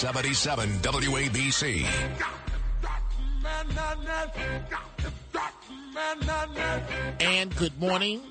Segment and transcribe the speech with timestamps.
[0.00, 1.84] 77 WABC.
[7.20, 8.22] And good morning.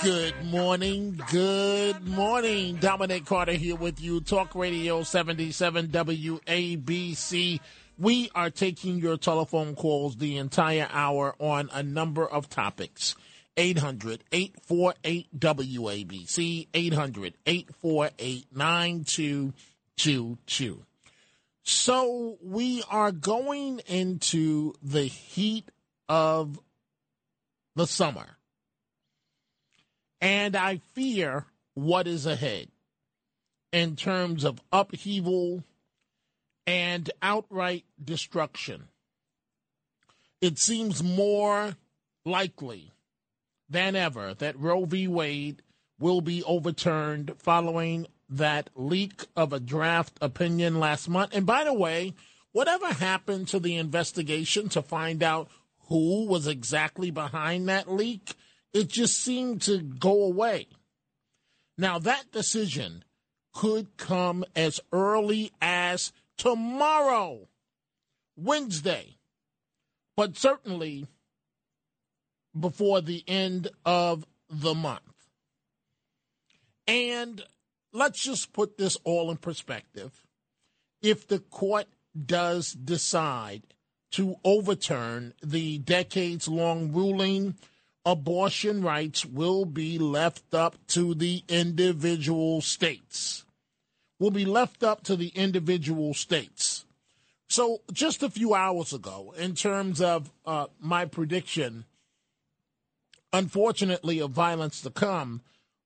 [0.00, 1.20] Good morning.
[1.32, 2.76] Good morning.
[2.76, 4.20] Dominic Carter here with you.
[4.20, 7.58] Talk Radio 77 WABC.
[7.98, 13.16] We are taking your telephone calls the entire hour on a number of topics.
[13.56, 18.46] 800 848 WABC, 800 848
[19.98, 20.84] 9222.
[21.62, 25.70] So we are going into the heat
[26.08, 26.58] of
[27.76, 28.36] the summer.
[30.20, 32.68] And I fear what is ahead
[33.72, 35.62] in terms of upheaval
[36.66, 38.88] and outright destruction.
[40.40, 41.76] It seems more
[42.24, 42.92] likely
[43.68, 45.06] than ever that Roe v.
[45.08, 45.62] Wade
[46.00, 51.34] will be overturned following that leak of a draft opinion last month.
[51.34, 52.14] And by the way,
[52.52, 55.48] whatever happened to the investigation to find out
[55.88, 58.34] who was exactly behind that leak,
[58.72, 60.68] it just seemed to go away.
[61.78, 63.04] Now, that decision
[63.54, 67.48] could come as early as tomorrow,
[68.36, 69.16] Wednesday,
[70.16, 71.06] but certainly
[72.58, 75.02] before the end of the month.
[76.86, 77.42] And
[77.92, 80.26] let's just put this all in perspective.
[81.02, 81.86] If the court
[82.26, 83.62] does decide
[84.12, 87.54] to overturn the decades long ruling,
[88.04, 93.44] abortion rights will be left up to the individual states.
[94.18, 96.84] Will be left up to the individual states.
[97.48, 101.84] So, just a few hours ago, in terms of uh, my prediction,
[103.32, 105.42] unfortunately, of violence to come,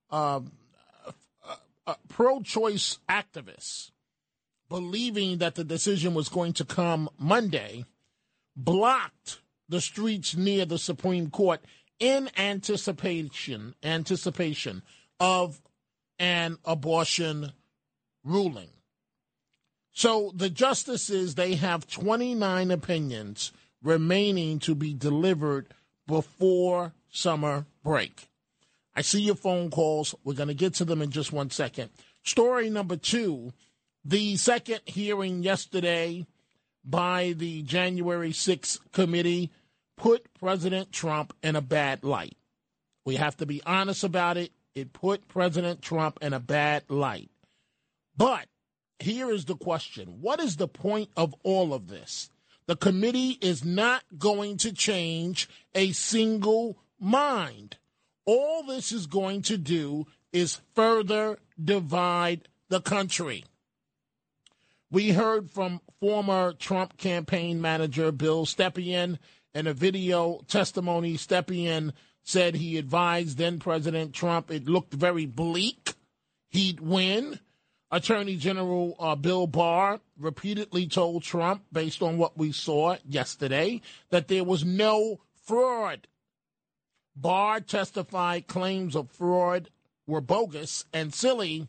[0.09, 0.41] uh,
[1.85, 3.91] uh, pro choice activists,
[4.69, 7.85] believing that the decision was going to come Monday,
[8.55, 9.39] blocked
[9.69, 11.61] the streets near the Supreme Court
[11.99, 14.81] in anticipation anticipation
[15.19, 15.61] of
[16.19, 17.51] an abortion
[18.23, 18.69] ruling.
[19.93, 23.51] So the justices they have 29 opinions
[23.81, 25.67] remaining to be delivered
[26.07, 28.27] before summer break.
[28.95, 30.13] I see your phone calls.
[30.23, 31.89] We're going to get to them in just one second.
[32.23, 33.53] Story number two
[34.05, 36.25] the second hearing yesterday
[36.83, 39.49] by the January 6th committee
[39.95, 42.35] put President Trump in a bad light.
[43.05, 44.51] We have to be honest about it.
[44.75, 47.29] It put President Trump in a bad light.
[48.17, 48.47] But
[48.99, 52.29] here is the question What is the point of all of this?
[52.65, 57.77] The committee is not going to change a single mind.
[58.25, 63.43] All this is going to do is further divide the country.
[64.89, 69.17] We heard from former Trump campaign manager Bill Stepien
[69.53, 71.15] in a video testimony.
[71.15, 75.93] Stepien said he advised then President Trump it looked very bleak.
[76.49, 77.39] He'd win.
[77.91, 84.27] Attorney General uh, Bill Barr repeatedly told Trump, based on what we saw yesterday, that
[84.29, 86.07] there was no fraud
[87.15, 89.69] Barr testified claims of fraud
[90.07, 91.67] were bogus and silly.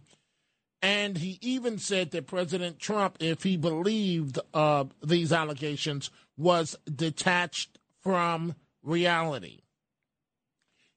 [0.82, 7.79] And he even said that President Trump, if he believed uh, these allegations, was detached
[8.02, 9.61] from reality.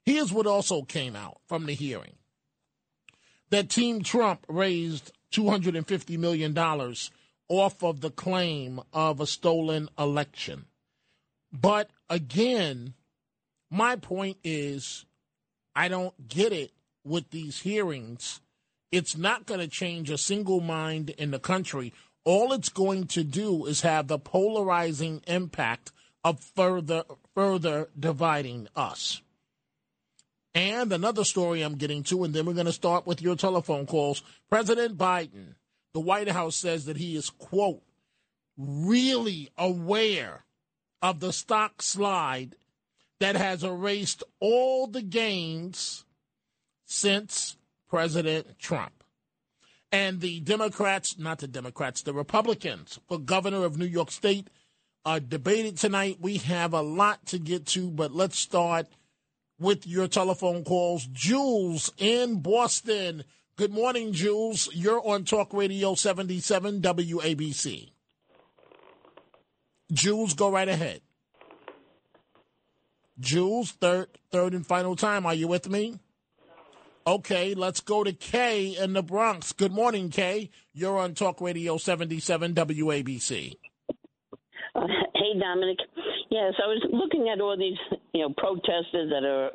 [0.06, 2.16] Here's what also came out from the hearing
[3.50, 6.58] that Team Trump raised $250 million
[7.50, 10.66] off of the claim of a stolen election.
[11.52, 12.94] But again,
[13.70, 15.06] my point is,
[15.76, 16.72] I don't get it
[17.04, 18.42] with these hearings.
[18.92, 21.94] It's not going to change a single mind in the country.
[22.28, 25.94] all it's going to do is have the polarizing impact
[26.26, 29.22] of further further dividing us.
[30.54, 33.86] And another story I'm getting to, and then we're going to start with your telephone
[33.86, 34.24] calls.
[34.50, 35.54] President Biden,
[35.94, 37.82] the White House says that he is, quote,
[38.58, 40.44] really aware
[41.02, 42.56] of the stock slide
[43.20, 46.06] that has erased all the gains
[46.86, 47.58] since
[47.90, 49.04] President Trump.
[49.92, 54.50] And the Democrats, not the Democrats, the Republicans for governor of New York State
[55.06, 56.18] are debated tonight.
[56.20, 58.88] We have a lot to get to, but let's start
[59.58, 61.08] with your telephone calls.
[61.14, 63.24] Jules in Boston.
[63.56, 64.70] Good morning, Jules.
[64.74, 67.92] You're on Talk Radio 77 WABC.
[69.92, 71.02] Jules, go right ahead.
[73.20, 75.26] Jules, third third and final time.
[75.26, 76.00] Are you with me?
[77.06, 79.54] Okay, let's go to Kay in the Bronx.
[79.54, 80.50] Good morning, Kay.
[80.74, 83.56] You're on Talk Radio 77 WABC.
[84.76, 84.82] Uh,
[85.16, 85.78] hey, Dominic.
[86.30, 87.78] Yes, I was looking at all these,
[88.14, 89.52] you know, protesters that are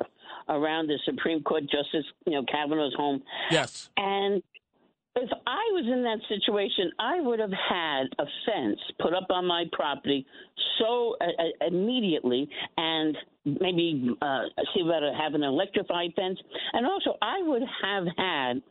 [0.49, 3.21] around the Supreme Court Justice, you know, Kavanaugh's home.
[3.51, 3.89] Yes.
[3.97, 4.41] And
[5.15, 9.45] if I was in that situation, I would have had a fence put up on
[9.45, 10.25] my property
[10.79, 13.15] so uh, uh immediately, and
[13.45, 14.41] maybe uh,
[14.73, 16.39] see about having an electrified fence.
[16.73, 18.61] And also, I would have had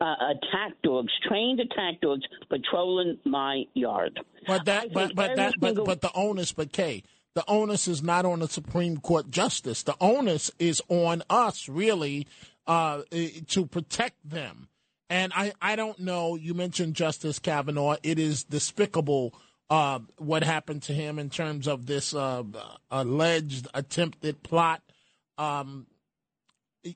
[0.00, 4.18] uh, attack dogs, trained attack dogs, patrolling my yard.
[4.46, 8.24] But that, but but that, but, but the onus, but Kay, the onus is not
[8.24, 9.84] on the Supreme Court justice.
[9.84, 12.26] The onus is on us, really,
[12.66, 13.02] uh,
[13.48, 14.68] to protect them.
[15.10, 16.36] And I, I don't know.
[16.36, 17.96] You mentioned Justice Kavanaugh.
[18.04, 19.34] It is despicable
[19.68, 22.44] uh, what happened to him in terms of this uh,
[22.92, 24.82] alleged attempted plot.
[25.36, 25.88] Um,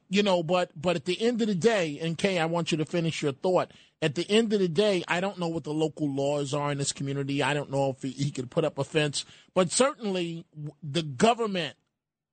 [0.08, 2.78] you know, but but at the end of the day, and Kay, I want you
[2.78, 3.72] to finish your thought.
[4.00, 6.78] At the end of the day, I don't know what the local laws are in
[6.78, 7.42] this community.
[7.42, 9.24] I don't know if he, he could put up a fence,
[9.54, 10.46] but certainly
[10.82, 11.76] the government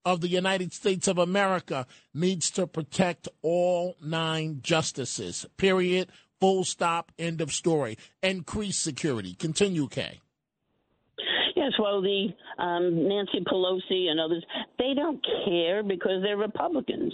[0.05, 5.45] of the United States of America needs to protect all nine justices.
[5.57, 6.09] Period.
[6.39, 7.11] Full stop.
[7.19, 7.97] End of story.
[8.23, 9.33] Increase security.
[9.35, 10.19] Continue, Kay.
[11.55, 14.43] Yes, well, the um, Nancy Pelosi and others,
[14.79, 17.13] they don't care because they're Republicans,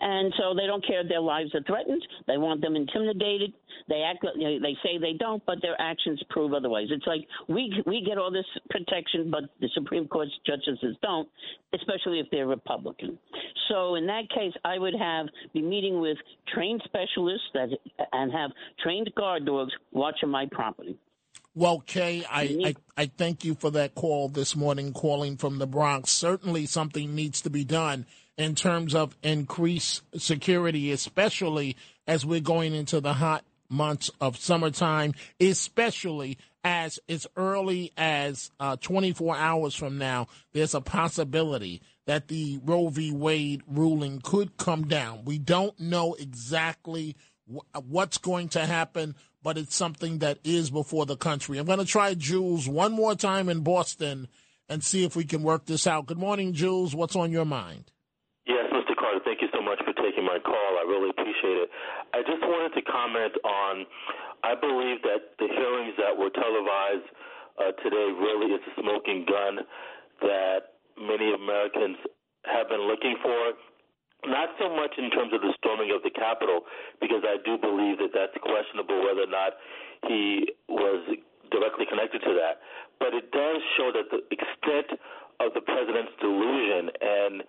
[0.00, 2.02] and so they don't care if their lives are threatened.
[2.26, 3.52] They want them intimidated.
[3.88, 6.86] They act, they say they don't, but their actions prove otherwise.
[6.90, 11.28] It's like we we get all this protection, but the Supreme Court's justices don't,
[11.74, 13.18] especially if they're Republican.
[13.68, 16.16] So in that case, I would have be meeting with
[16.52, 17.68] trained specialists that
[18.12, 18.50] and have
[18.82, 20.96] trained guard dogs watching my property.
[21.54, 25.68] Well, Kay, I, I, I, thank you for that call this morning, calling from the
[25.68, 26.10] Bronx.
[26.10, 28.06] Certainly something needs to be done
[28.36, 31.76] in terms of increased security, especially
[32.08, 38.76] as we're going into the hot months of summertime, especially as as early as uh,
[38.76, 43.12] 24 hours from now, there's a possibility that the Roe v.
[43.12, 45.24] Wade ruling could come down.
[45.24, 47.16] We don't know exactly
[47.86, 49.14] what's going to happen,
[49.44, 51.58] but it's something that is before the country.
[51.58, 54.26] I'm going to try Jules one more time in Boston
[54.70, 56.06] and see if we can work this out.
[56.06, 56.96] Good morning, Jules.
[56.96, 57.92] What's on your mind?
[58.46, 58.96] Yes, Mr.
[58.96, 60.80] Carter, thank you so much for taking my call.
[60.80, 61.70] I really appreciate it.
[62.14, 63.84] I just wanted to comment on
[64.42, 67.08] I believe that the hearings that were televised
[67.60, 69.64] uh, today really is a smoking gun
[70.20, 71.96] that many Americans
[72.44, 73.56] have been looking for
[74.26, 76.64] not so much in terms of the storming of the Capitol,
[77.00, 79.56] because I do believe that that's questionable whether or not
[80.08, 81.02] he was
[81.50, 82.60] directly connected to that.
[82.98, 84.98] But it does show that the extent
[85.40, 87.42] of the president's delusion and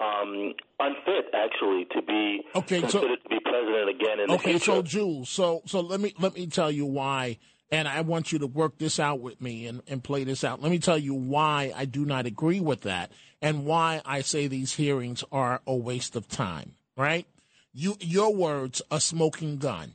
[0.00, 4.58] um, unfit, actually, to be okay, considered so, to be president again in okay, the
[4.58, 4.64] future.
[4.64, 7.38] so Jules, so so let me let me tell you why
[7.70, 10.62] and I want you to work this out with me and, and play this out.
[10.62, 14.46] Let me tell you why I do not agree with that and why I say
[14.46, 17.26] these hearings are a waste of time, right?
[17.72, 19.94] You, your words, a smoking gun.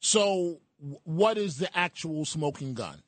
[0.00, 0.58] So,
[1.04, 3.02] what is the actual smoking gun?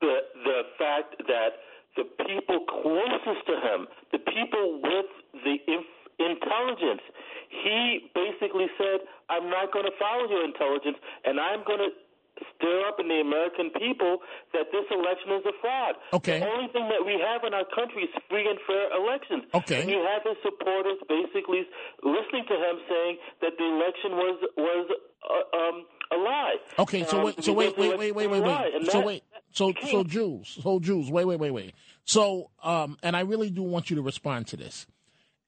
[0.00, 1.50] The, the fact that
[1.96, 5.06] the people closest to him, the people with
[5.44, 7.00] the inf- intelligence,
[7.48, 11.90] he basically said, I'm not going to follow your intelligence and I'm going to
[12.56, 14.18] stir up in the American people
[14.52, 15.94] that this election is a fraud.
[16.12, 16.40] Okay.
[16.40, 19.44] The only thing that we have in our country is free and fair elections.
[19.54, 19.82] Okay.
[19.82, 21.66] And you have his supporters basically
[22.02, 24.86] listening to him saying that the election was was
[25.24, 25.76] uh, um,
[26.12, 26.56] a lie.
[26.78, 27.04] Okay.
[27.04, 27.44] So um, wait.
[27.44, 27.78] So wait.
[27.78, 27.98] Wait.
[27.98, 28.12] Wait.
[28.14, 28.26] Wait.
[28.26, 28.42] Wait.
[28.42, 28.90] Wait.
[28.90, 29.24] So wait.
[29.52, 30.58] So so Jules.
[30.62, 31.10] So Jules.
[31.10, 31.24] Wait.
[31.24, 31.38] Wait.
[31.38, 31.50] Wait.
[31.50, 31.74] Wait.
[32.04, 34.86] So um, and I really do want you to respond to this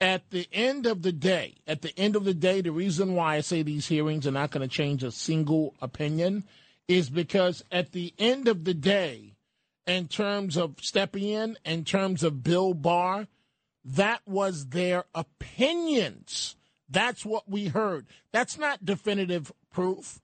[0.01, 3.37] at the end of the day, at the end of the day, the reason why
[3.37, 6.45] I say these hearings are not going to change a single opinion
[6.89, 9.35] is because at the end of the day,
[9.87, 13.27] in terms of Stepien, in terms of Bill Barr,
[13.85, 16.57] that was their opinions.
[16.89, 18.07] That's what we heard.
[18.33, 20.21] That's not definitive proof.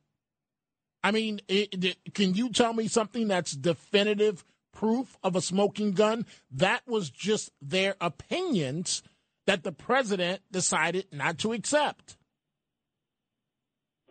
[1.05, 5.93] I mean, it, it, can you tell me something that's definitive proof of a smoking
[5.93, 6.27] gun?
[6.51, 9.03] That was just their opinions
[9.47, 12.17] that the president decided not to accept.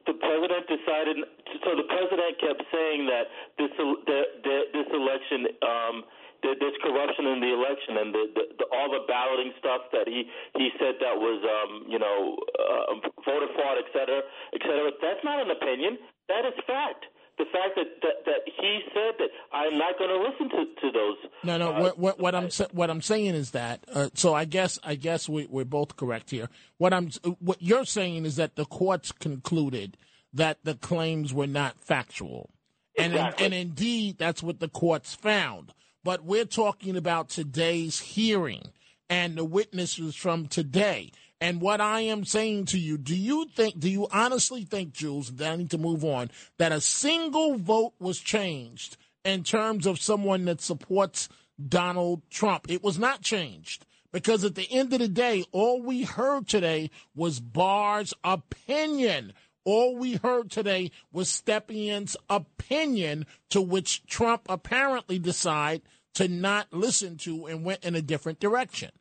[0.08, 1.18] The president decided.
[1.64, 3.26] So the president kept saying that
[3.58, 5.40] this the, the, this election.
[5.62, 5.98] Um,
[6.42, 10.26] there's corruption in the election and the, the, the, all the balloting stuff that he
[10.58, 14.90] he said that was um, you know uh, voter fraud, et cetera, et cetera.
[15.06, 16.02] That's not an opinion.
[16.34, 17.06] That is fact.
[17.38, 20.92] The fact that, that, that he said that I'm not going to listen to, to
[20.92, 21.18] those.
[21.44, 21.74] No, no.
[21.74, 23.84] Uh, what, what, what I'm what I'm saying is that.
[23.92, 26.50] Uh, so I guess I guess we, we're both correct here.
[26.78, 27.10] What I'm
[27.40, 29.98] what you're saying is that the courts concluded
[30.34, 32.52] that the claims were not factual,
[32.98, 35.74] and and indeed that's what the courts found.
[36.04, 38.72] But we're talking about today's hearing
[39.10, 41.12] and the witnesses from today.
[41.42, 45.32] And what I am saying to you, do you think, do you honestly think, Jules,
[45.32, 46.30] that I need to move on,
[46.60, 48.96] that a single vote was changed
[49.26, 51.30] in terms of someone that supports
[51.68, 52.70] Donald Trump?
[52.70, 53.88] It was not changed.
[54.12, 59.34] Because at the end of the day, all we heard today was Barr's opinion.
[59.64, 65.84] All we heard today was Stepien's opinion, to which Trump apparently decided
[66.16, 68.92] to not listen to and went in a different direction.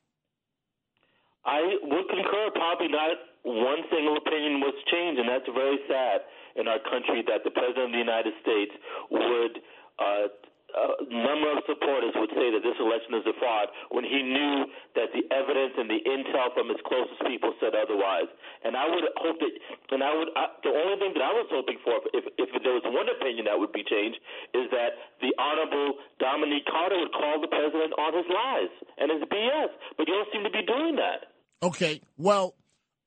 [1.45, 2.51] I would concur.
[2.53, 7.45] Probably not one single opinion was changed, and that's very sad in our country that
[7.45, 8.73] the president of the United States
[9.11, 9.55] would.
[9.99, 10.29] Uh,
[10.71, 14.71] a number of supporters would say that this election is a fraud when he knew
[14.95, 18.31] that the evidence and the intel from his closest people said otherwise.
[18.63, 19.53] And I would hope that,
[19.91, 22.77] and I would, I, the only thing that I was hoping for, if, if there
[22.77, 24.19] was one opinion that would be changed,
[24.55, 29.23] is that the Honorable Dominic Carter would call the president on his lies and his
[29.27, 29.71] BS.
[29.99, 31.30] But you don't seem to be doing that.
[31.63, 32.55] Okay, well,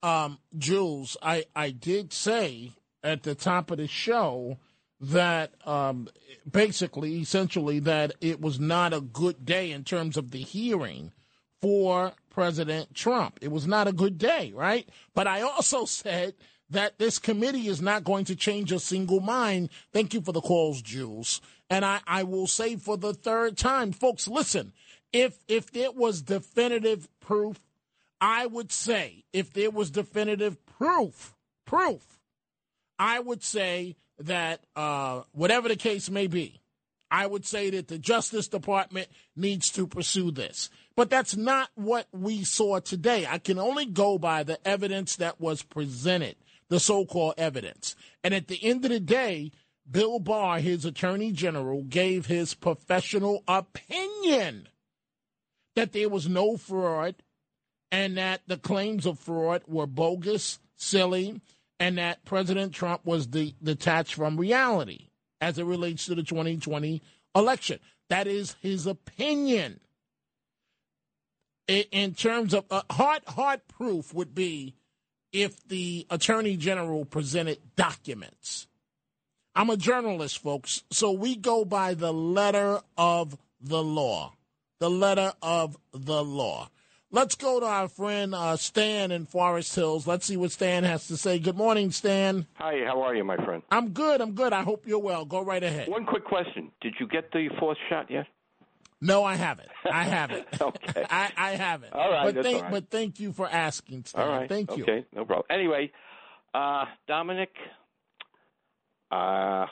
[0.03, 4.57] um, Jules, I, I did say at the top of the show
[5.00, 6.07] that um,
[6.50, 11.12] basically, essentially, that it was not a good day in terms of the hearing
[11.62, 13.39] for President Trump.
[13.41, 14.88] It was not a good day, right?
[15.13, 16.36] But I also said
[16.69, 19.69] that this committee is not going to change a single mind.
[19.91, 21.41] Thank you for the calls, Jules.
[21.69, 24.74] And I, I will say for the third time, folks, listen,
[25.12, 27.60] if if there was definitive proof
[28.24, 32.22] I would say if there was definitive proof, proof,
[32.98, 36.62] I would say that uh, whatever the case may be,
[37.12, 40.70] I would say that the Justice Department needs to pursue this.
[40.96, 43.27] But that's not what we saw today.
[43.30, 46.38] I can only go by the evidence that was presented,
[46.70, 47.94] the so called evidence.
[48.24, 49.51] And at the end of the day,
[49.92, 54.70] Bill Barr, his attorney general, gave his professional opinion
[55.75, 57.15] that there was no fraud
[57.93, 61.39] and that the claims of fraud were bogus, silly,
[61.79, 65.09] and that President Trump was de- detached from reality
[65.39, 67.03] as it relates to the 2020
[67.35, 67.79] election.
[68.09, 69.79] That is his opinion.
[71.67, 74.73] In terms of uh, hard, hard proof would be
[75.31, 78.67] if the attorney general presented documents.
[79.55, 84.33] I'm a journalist, folks, so we go by the letter of the law.
[84.79, 86.69] The letter of the law.
[87.13, 90.08] Let's go to our friend uh, Stan in Forest Hills.
[90.08, 91.38] Let's see what Stan has to say.
[91.38, 92.48] Good morning, Stan.
[92.55, 93.62] Hi, how are you, my friend?
[93.70, 94.20] I'm good.
[94.20, 94.51] I'm good.
[94.51, 95.24] I hope you're well.
[95.24, 95.89] Go right ahead.
[95.89, 98.25] One quick question: Did you get the fourth shot yet?
[99.00, 99.70] No, I haven't.
[99.86, 100.48] I haven't.
[100.60, 101.05] okay.
[101.08, 101.93] I, I haven't.
[101.93, 102.34] All right.
[102.34, 104.24] But, thank, but thank you for asking, Stan.
[104.24, 104.50] All right.
[104.50, 104.82] Thank you.
[104.82, 105.46] Okay, no problem.
[105.51, 105.91] Anyway,
[106.55, 107.51] uh, Dominic,
[109.12, 109.67] uh,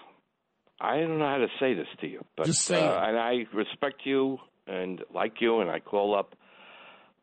[0.80, 3.46] I don't know how to say this to you, but Just say uh, and I
[3.52, 6.36] respect you and like you, and I call up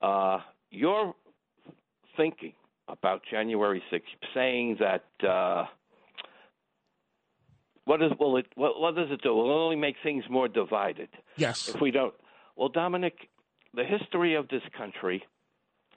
[0.00, 0.38] uh,
[0.70, 1.14] you're
[2.16, 2.52] thinking
[2.88, 4.02] about January 6th,
[4.34, 5.66] saying that uh,
[7.84, 9.30] what is will it what, what does it do?
[9.30, 11.08] It will only make things more divided.
[11.36, 11.68] Yes.
[11.68, 12.14] If we don't,
[12.56, 13.28] well, Dominic,
[13.74, 15.24] the history of this country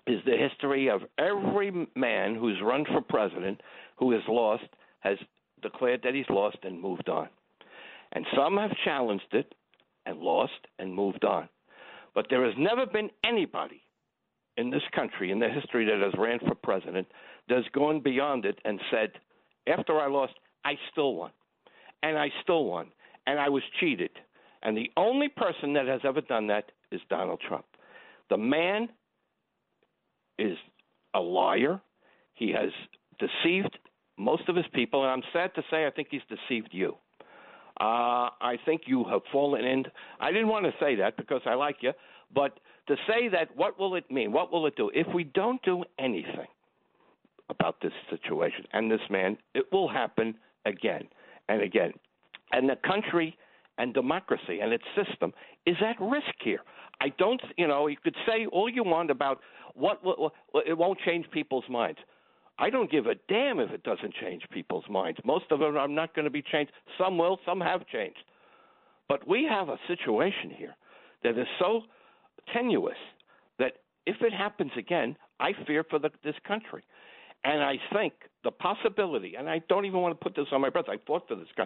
[0.07, 3.61] is the history of every man who's run for president
[3.97, 4.63] who has lost
[4.99, 5.17] has
[5.61, 7.29] declared that he's lost and moved on,
[8.13, 9.53] and some have challenged it
[10.05, 11.47] and lost and moved on,
[12.15, 13.81] but there has never been anybody
[14.57, 17.07] in this country in the history that has ran for president
[17.47, 19.11] that has gone beyond it and said,
[19.67, 20.33] after I lost,
[20.65, 21.31] I still won.
[22.03, 22.87] And I still won.
[23.27, 24.11] And I was cheated.
[24.63, 27.65] And the only person that has ever done that is Donald Trump.
[28.29, 28.89] The man
[30.37, 30.57] is
[31.13, 31.81] a liar.
[32.33, 32.71] He has
[33.19, 33.77] deceived
[34.17, 35.03] most of his people.
[35.03, 36.95] And I'm sad to say, I think he's deceived you.
[37.79, 39.85] Uh, I think you have fallen in.
[40.19, 41.93] I didn't want to say that because I like you,
[42.33, 44.31] but to say that, what will it mean?
[44.31, 44.91] What will it do?
[44.93, 46.47] If we don't do anything
[47.49, 50.35] about this situation and this man, it will happen
[50.65, 51.07] again
[51.49, 51.93] and again.
[52.51, 53.37] And the country
[53.77, 55.33] and democracy and its system
[55.65, 56.61] is at risk here.
[57.01, 59.39] I don't, you know, you could say all you want about
[59.73, 61.99] what, what, what it won't change people's minds.
[62.59, 65.19] I don't give a damn if it doesn't change people's minds.
[65.25, 66.71] Most of them are not going to be changed.
[66.97, 68.19] Some will, some have changed.
[69.09, 70.75] But we have a situation here
[71.23, 71.81] that is so
[72.53, 72.97] tenuous
[73.59, 73.73] that
[74.05, 76.83] if it happens again, I fear for the, this country.
[77.43, 80.69] And I think the possibility, and I don't even want to put this on my
[80.69, 81.65] breath, I fought for this guy,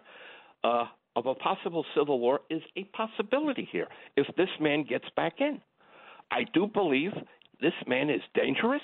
[0.63, 5.35] uh, of a possible civil war is a possibility here if this man gets back
[5.39, 5.61] in.
[6.31, 7.11] I do believe
[7.61, 8.81] this man is dangerous,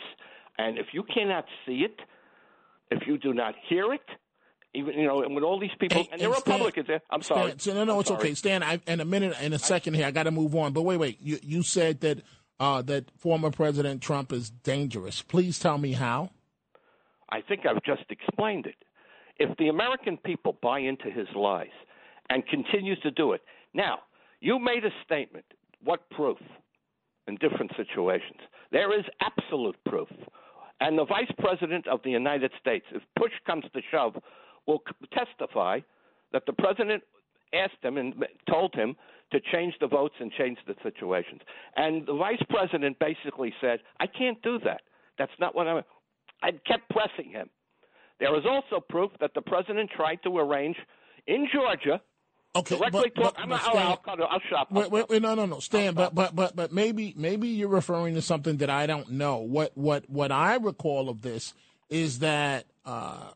[0.57, 1.99] and if you cannot see it,
[2.89, 4.01] if you do not hear it,
[4.73, 7.01] even you know, and with all these people, and the and Stan- Republicans there.
[7.09, 7.53] I'm sorry.
[7.57, 8.19] Stan, no, no, I'm it's sorry.
[8.21, 8.33] okay.
[8.33, 10.73] Stan, I, in a minute, in a second here, I got to move on.
[10.73, 11.19] But wait, wait.
[11.21, 12.21] You, you said that
[12.59, 15.21] uh, that former President Trump is dangerous.
[15.21, 16.31] Please tell me how.
[17.29, 18.75] I think I've just explained it.
[19.37, 21.67] If the American people buy into his lies
[22.29, 23.41] and continues to do it,
[23.73, 23.99] now
[24.39, 25.45] you made a statement.
[25.83, 26.37] What proof?
[27.27, 28.39] In different situations,
[28.71, 30.09] there is absolute proof,
[30.79, 34.15] and the Vice President of the United States, if push comes to shove,
[34.71, 35.79] will testify
[36.33, 37.03] that the President
[37.53, 38.13] asked him and
[38.49, 38.95] told him
[39.31, 41.41] to change the votes and change the situations.
[41.75, 44.81] And the Vice President basically said, "I can't do that.
[45.17, 45.83] That's not what I'm."
[46.43, 47.49] I kept pressing him.
[48.19, 50.75] There is also proof that the president tried to arrange
[51.27, 52.01] in Georgia.
[52.55, 53.33] Okay, directly but- talk.
[53.35, 54.27] but- I'm but not, I'll, Stan- I'll.
[54.27, 54.71] I'll shut up.
[54.71, 55.93] Wait, wait, wait, no, no, no, Stan.
[55.93, 59.37] But, but, but, but maybe, maybe you're referring to something that I don't know.
[59.37, 61.53] What, what, what I recall of this
[61.89, 63.31] is that uh,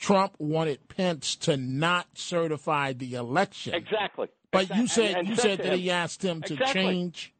[0.00, 3.74] Trump wanted Pence to not certify the election.
[3.74, 4.28] Exactly.
[4.50, 6.82] But you said and- and you said that him- he asked him to Exactly.
[6.82, 7.32] change.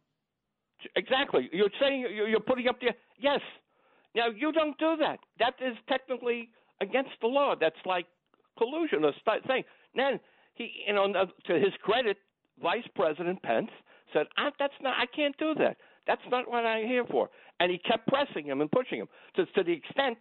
[0.95, 1.49] Exactly.
[1.53, 3.41] You're saying you're, putting up the yes.
[4.15, 5.21] Now you don't do that.
[5.39, 7.55] That is technically against the law.
[7.59, 8.07] That's like
[8.57, 9.65] collusion or st- thing.
[9.95, 10.21] Then
[10.55, 11.13] he, you know,
[11.47, 12.17] to his credit,
[12.63, 13.71] Vice President Pence
[14.13, 14.99] said, I, "That's not.
[14.99, 15.77] I can't do that.
[16.07, 19.47] That's not what I'm here for." And he kept pressing him and pushing him to
[19.47, 20.19] to the extent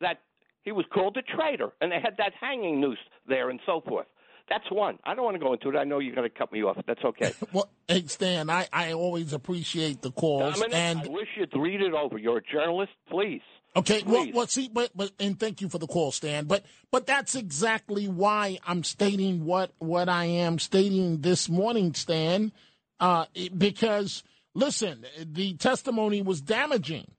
[0.00, 0.20] that
[0.66, 4.06] he was called a traitor, and they had that hanging noose there and so forth.
[4.50, 4.98] That's one.
[5.04, 5.76] I don't want to go into it.
[5.76, 6.76] I know you're going to cut me off.
[6.86, 7.32] That's okay.
[7.52, 10.54] Well, hey, Stan, I, I always appreciate the calls.
[10.54, 12.18] Dominic, and I wish you'd read it over.
[12.18, 13.42] You're a journalist, please.
[13.76, 16.46] Okay, well, well, see, but but and thank you for the call, Stan.
[16.46, 22.52] But but that's exactly why I'm stating what what I am stating this morning, Stan.
[22.98, 23.26] Uh,
[23.56, 24.24] because
[24.54, 27.10] listen, the testimony was damaging,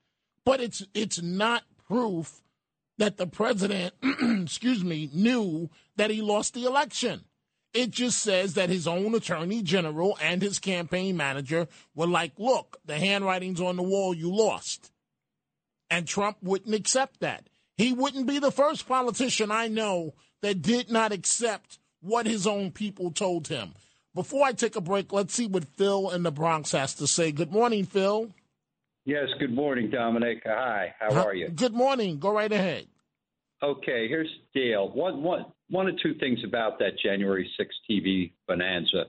[0.43, 2.41] but it's it's not proof
[2.97, 3.93] that the president,
[4.43, 7.23] excuse me, knew that he lost the election.
[7.73, 12.77] It just says that his own attorney general and his campaign manager were like, "Look,
[12.85, 14.13] the handwriting's on the wall.
[14.13, 14.91] You lost."
[15.89, 17.49] And Trump wouldn't accept that.
[17.77, 22.71] He wouldn't be the first politician I know that did not accept what his own
[22.71, 23.73] people told him.
[24.15, 27.31] Before I take a break, let's see what Phil in the Bronx has to say.
[27.31, 28.31] Good morning, Phil.
[29.07, 30.41] Yes, good morning, Dominic.
[30.45, 31.47] Hi, how are you?
[31.47, 32.19] Good morning.
[32.19, 32.87] Go right ahead.
[33.63, 34.89] Okay, here's the deal.
[34.89, 39.05] One, one, one or two things about that January 6 TV bonanza.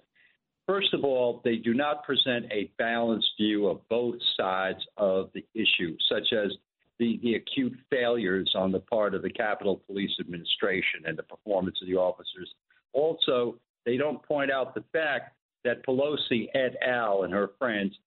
[0.69, 5.45] First of all, they do not present a balanced view of both sides of the
[5.53, 6.53] issue, such as
[7.01, 11.77] the, the acute failures on the part of the Capitol Police Administration and the performance
[11.83, 12.49] of the officers.
[12.93, 15.35] Also, they don't point out the fact
[15.65, 17.25] that Pelosi et al.
[17.25, 17.99] and her friends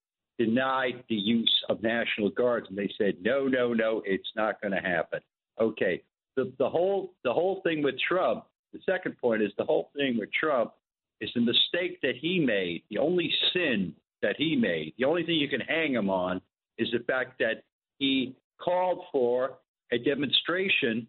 [0.46, 4.74] denied the use of National Guards, and they said, no, no, no, it's not going
[4.74, 5.20] to happen.
[5.60, 6.02] Okay,
[6.36, 8.46] the, the whole the whole thing with Trump.
[8.74, 10.72] The second point is the whole thing with Trump
[11.20, 12.84] is the mistake that he made.
[12.90, 16.42] The only sin that he made, the only thing you can hang him on,
[16.78, 17.64] is the fact that
[18.00, 19.58] he called for
[19.92, 21.06] a demonstration,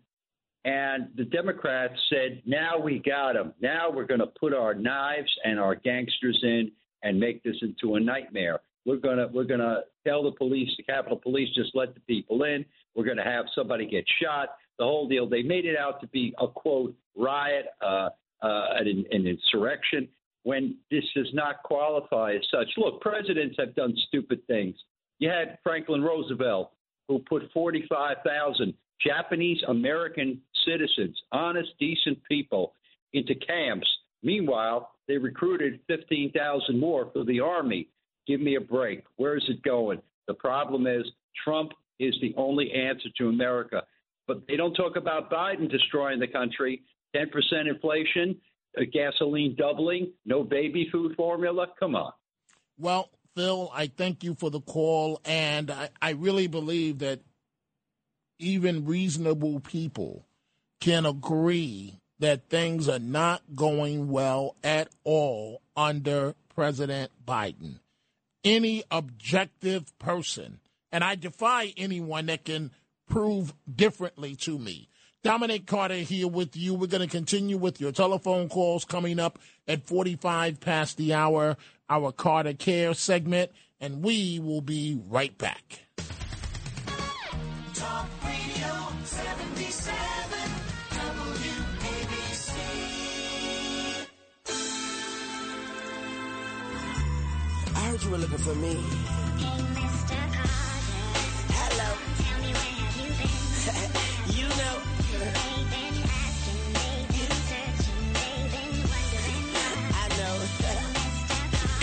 [0.65, 3.55] and the Democrats said, "Now we got him.
[3.61, 7.95] Now we're going to put our knives and our gangsters in and make this into
[7.95, 8.61] a nightmare.
[8.85, 12.65] We're gonna we're gonna tell the police, the Capitol Police, just let the people in.
[12.95, 14.51] We're gonna have somebody get shot.
[14.79, 15.29] The whole deal.
[15.29, 18.09] They made it out to be a quote riot, uh,
[18.43, 20.09] uh, an, an insurrection,
[20.43, 22.69] when this does not qualify as such.
[22.77, 24.75] Look, presidents have done stupid things.
[25.19, 26.73] You had Franklin Roosevelt,
[27.07, 32.75] who put 45,000 Japanese American citizens, honest, decent people,
[33.13, 33.87] into camps.
[34.23, 37.89] Meanwhile, they recruited 15,000 more for the army.
[38.27, 39.05] Give me a break.
[39.17, 40.01] Where is it going?
[40.29, 41.05] The problem is
[41.45, 43.83] Trump is the only answer to America.
[44.27, 46.83] But they don't talk about Biden destroying the country,
[47.15, 47.27] 10%
[47.69, 48.37] inflation,
[48.79, 51.67] uh, gasoline doubling, no baby food formula.
[51.79, 52.13] Come on.
[52.79, 57.21] Well, Phil, I thank you for the call, and I, I really believe that
[58.39, 60.27] even reasonable people
[60.81, 67.79] can agree that things are not going well at all under President Biden.
[68.45, 72.73] Any objective person, and I defy anyone that can
[73.09, 74.89] prove differently to me.
[75.23, 76.75] Dominic Carter here with you.
[76.75, 81.57] We're going to continue with your telephone calls coming up at 45 past the hour,
[81.89, 85.87] our Carter Care segment, and we will be right back.
[87.75, 88.09] Talk
[98.05, 98.77] you were looking for me.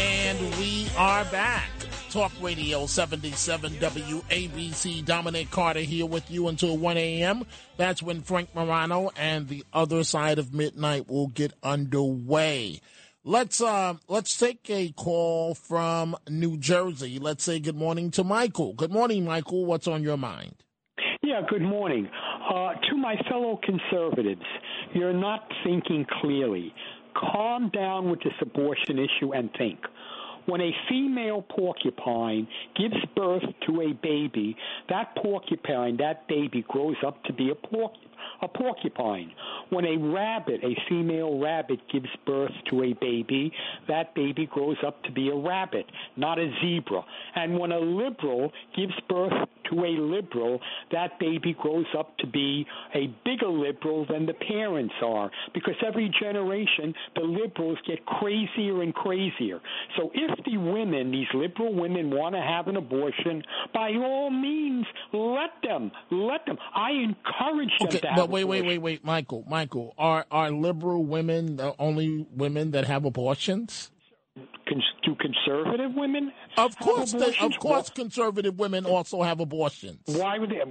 [0.01, 1.69] And we are back.
[2.09, 5.05] Talk Radio 77 WABC.
[5.05, 7.45] Dominic Carter here with you until 1 a.m.
[7.77, 12.81] That's when Frank Morano and the other side of midnight will get underway.
[13.29, 17.19] Let's uh, let's take a call from New Jersey.
[17.19, 18.73] Let's say good morning to Michael.
[18.73, 19.67] Good morning, Michael.
[19.67, 20.55] What's on your mind?
[21.21, 22.09] Yeah, good morning.
[22.51, 24.41] Uh, to my fellow conservatives,
[24.95, 26.73] you're not thinking clearly.
[27.15, 29.77] Calm down with this abortion issue and think.
[30.47, 34.57] When a female porcupine gives birth to a baby,
[34.89, 38.08] that porcupine, that baby, grows up to be a porcupine
[38.41, 39.31] a porcupine.
[39.69, 43.51] When a rabbit, a female rabbit, gives birth to a baby,
[43.87, 47.03] that baby grows up to be a rabbit, not a zebra.
[47.35, 49.33] And when a liberal gives birth
[49.69, 50.59] to a liberal,
[50.91, 55.31] that baby grows up to be a bigger liberal than the parents are.
[55.53, 59.59] Because every generation, the liberals get crazier and crazier.
[59.97, 64.85] So if the women, these liberal women, want to have an abortion, by all means,
[65.13, 65.91] let them.
[66.11, 66.57] Let them.
[66.75, 70.51] I encourage them Okay, to have but wait, wait, wait, wait, Michael, Michael, are are
[70.51, 73.91] liberal women the only women that have abortions?
[75.03, 76.31] Do conservative women?
[76.57, 80.01] Of course, they, of course, conservative women also have abortions.
[80.05, 80.61] Why would they?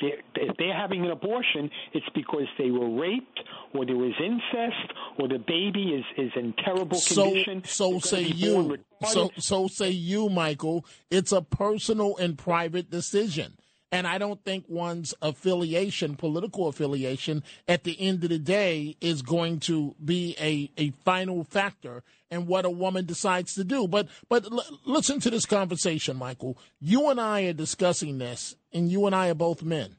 [0.00, 3.40] they- If they're having an abortion, it's because they were raped,
[3.74, 7.64] or there was incest, or the baby is, is in terrible condition.
[7.64, 10.84] so They're say gonna be born you, so so say you, Michael.
[11.10, 13.54] It's a personal and private decision,
[13.90, 19.22] and I don't think one's affiliation, political affiliation, at the end of the day, is
[19.22, 23.88] going to be a a final factor in what a woman decides to do.
[23.88, 26.58] But but l- listen to this conversation, Michael.
[26.80, 29.96] You and I are discussing this, and you and I are both men.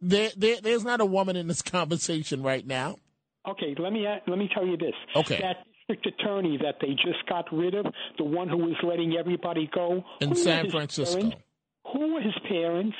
[0.00, 2.96] There, there there's not a woman in this conversation right now.
[3.48, 4.94] Okay, let me let me tell you this.
[5.16, 5.38] Okay.
[5.40, 7.86] That district attorney that they just got rid of,
[8.18, 11.32] the one who was letting everybody go In San Francisco.
[11.92, 12.96] Who were his parents?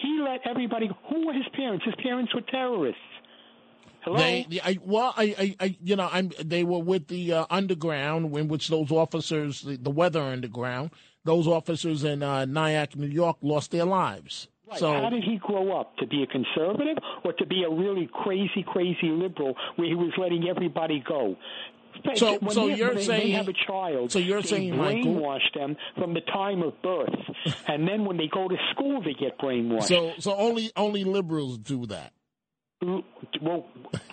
[0.00, 0.90] He let everybody.
[1.10, 1.84] Who were his parents?
[1.84, 3.00] His parents were terrorists.
[4.02, 4.18] Hello.
[4.18, 6.30] They, I, well, I, I, I, you know, I'm.
[6.44, 10.90] They were with the uh, underground, in which those officers, the, the weather underground,
[11.24, 14.48] those officers in uh, Nyack, New York, lost their lives.
[14.68, 14.78] Right.
[14.78, 15.96] So, How did he grow up?
[15.98, 20.12] To be a conservative or to be a really crazy, crazy liberal where he was
[20.18, 21.36] letting everybody go?
[22.16, 24.12] So- when so they, you're they- saying- they have a child.
[24.12, 27.14] so you're saying, Michael- brainwash them from the time of birth,
[27.68, 29.84] and then when they go to school, they get brainwashed.
[29.84, 32.12] so, so only only liberals do that.
[32.82, 33.66] Well,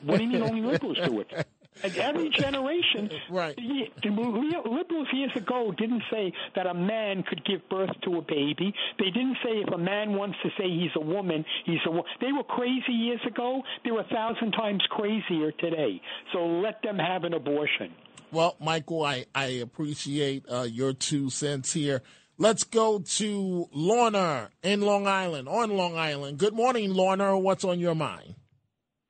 [0.04, 1.48] what do you mean only liberals do it?
[1.84, 3.56] Like every generation, right?
[3.56, 8.74] The, liberals years ago didn't say that a man could give birth to a baby.
[9.00, 11.92] They didn't say if a man wants to say he's a woman, he's a.
[11.92, 13.62] wo- They were crazy years ago.
[13.84, 16.02] They're a thousand times crazier today.
[16.34, 17.94] So let them have an abortion.
[18.32, 22.02] Well, Michael, I I appreciate uh, your two cents here.
[22.38, 25.48] Let's go to Lorna in Long Island.
[25.48, 26.38] On Long Island.
[26.38, 27.38] Good morning, Lorna.
[27.38, 28.36] What's on your mind?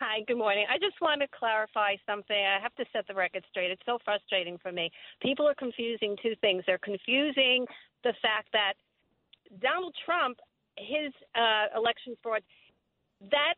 [0.01, 0.65] Hi, good morning.
[0.65, 2.33] I just want to clarify something.
[2.35, 3.69] I have to set the record straight.
[3.69, 4.89] It's so frustrating for me.
[5.21, 6.63] People are confusing two things.
[6.65, 7.67] They're confusing
[8.03, 8.73] the fact that
[9.61, 10.39] Donald Trump,
[10.75, 12.41] his uh, election fraud,
[13.29, 13.53] that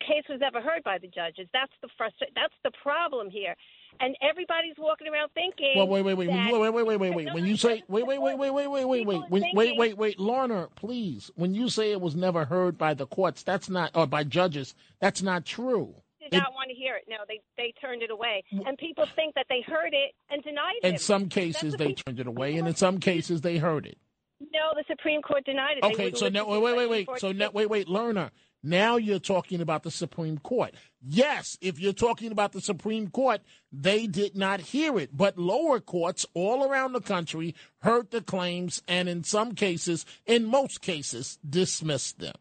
[0.00, 1.46] case was never heard by the judges.
[1.52, 3.54] That's the frustra- That's the problem here.
[4.00, 5.72] And everybody's walking around thinking.
[5.76, 7.32] Well, wait, wait, wait, that- wait, wait, wait, wait, wait.
[7.32, 10.18] When you say, wait, wait, wait, wait, wait, wait, wait, wait, when, wait, wait, wait,
[10.20, 11.30] Lorna, please.
[11.36, 14.74] When you say it was never heard by the courts, that's not, or by judges,
[15.00, 15.94] that's not true.
[16.20, 17.04] Did not want to hear it.
[17.06, 20.72] No, they they turned it away, and people think that they heard it and denied
[20.82, 20.86] it.
[20.92, 23.98] In some cases, they turned it away, and in some cases, they heard it.
[24.40, 25.84] No, the Supreme Court denied it.
[25.84, 27.20] Okay, so now, wait, wait, wait, wait.
[27.20, 28.32] So now, wait, wait, Lorna.
[28.66, 30.74] Now you're talking about the Supreme Court.
[31.02, 35.80] Yes, if you're talking about the Supreme Court, they did not hear it, but lower
[35.80, 41.38] courts all around the country heard the claims and in some cases, in most cases,
[41.46, 42.34] dismissed them.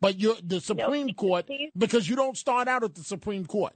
[0.00, 1.46] But you're the Supreme Court
[1.76, 3.74] because you don't start out at the Supreme Court.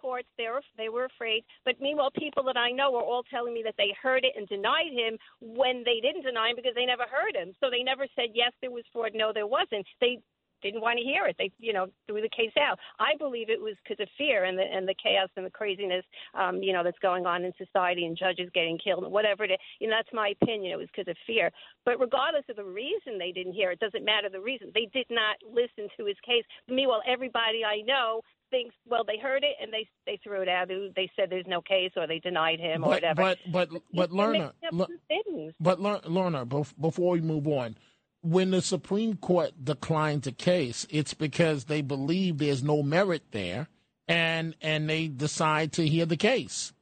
[0.00, 1.44] Courts, they were they were afraid.
[1.66, 4.48] But meanwhile, people that I know are all telling me that they heard it and
[4.48, 7.52] denied him when they didn't deny him because they never heard him.
[7.60, 9.84] So they never said yes, there was fraud, no, there wasn't.
[10.00, 10.22] They
[10.62, 11.36] didn't want to hear it.
[11.38, 12.78] They, you know, threw the case out.
[12.98, 16.04] I believe it was because of fear and the and the chaos and the craziness,
[16.34, 19.50] um, you know, that's going on in society and judges getting killed and whatever it
[19.52, 19.58] is.
[19.80, 20.72] You know, that's my opinion.
[20.72, 21.50] It was because of fear.
[21.84, 24.70] But regardless of the reason they didn't hear it, doesn't matter the reason.
[24.74, 26.44] They did not listen to his case.
[26.68, 28.20] Meanwhile, everybody I know
[28.50, 30.68] thinks, well, they heard it and they they threw it out.
[30.68, 33.22] They said there's no case or they denied him or whatever.
[33.22, 35.54] but but but They're Lorna, making up some things.
[35.60, 37.76] but Ler- Lorna, bef- before we move on,
[38.22, 43.68] when the Supreme Court declines a case, it's because they believe there's no merit there,
[44.08, 46.72] and and they decide to hear the case.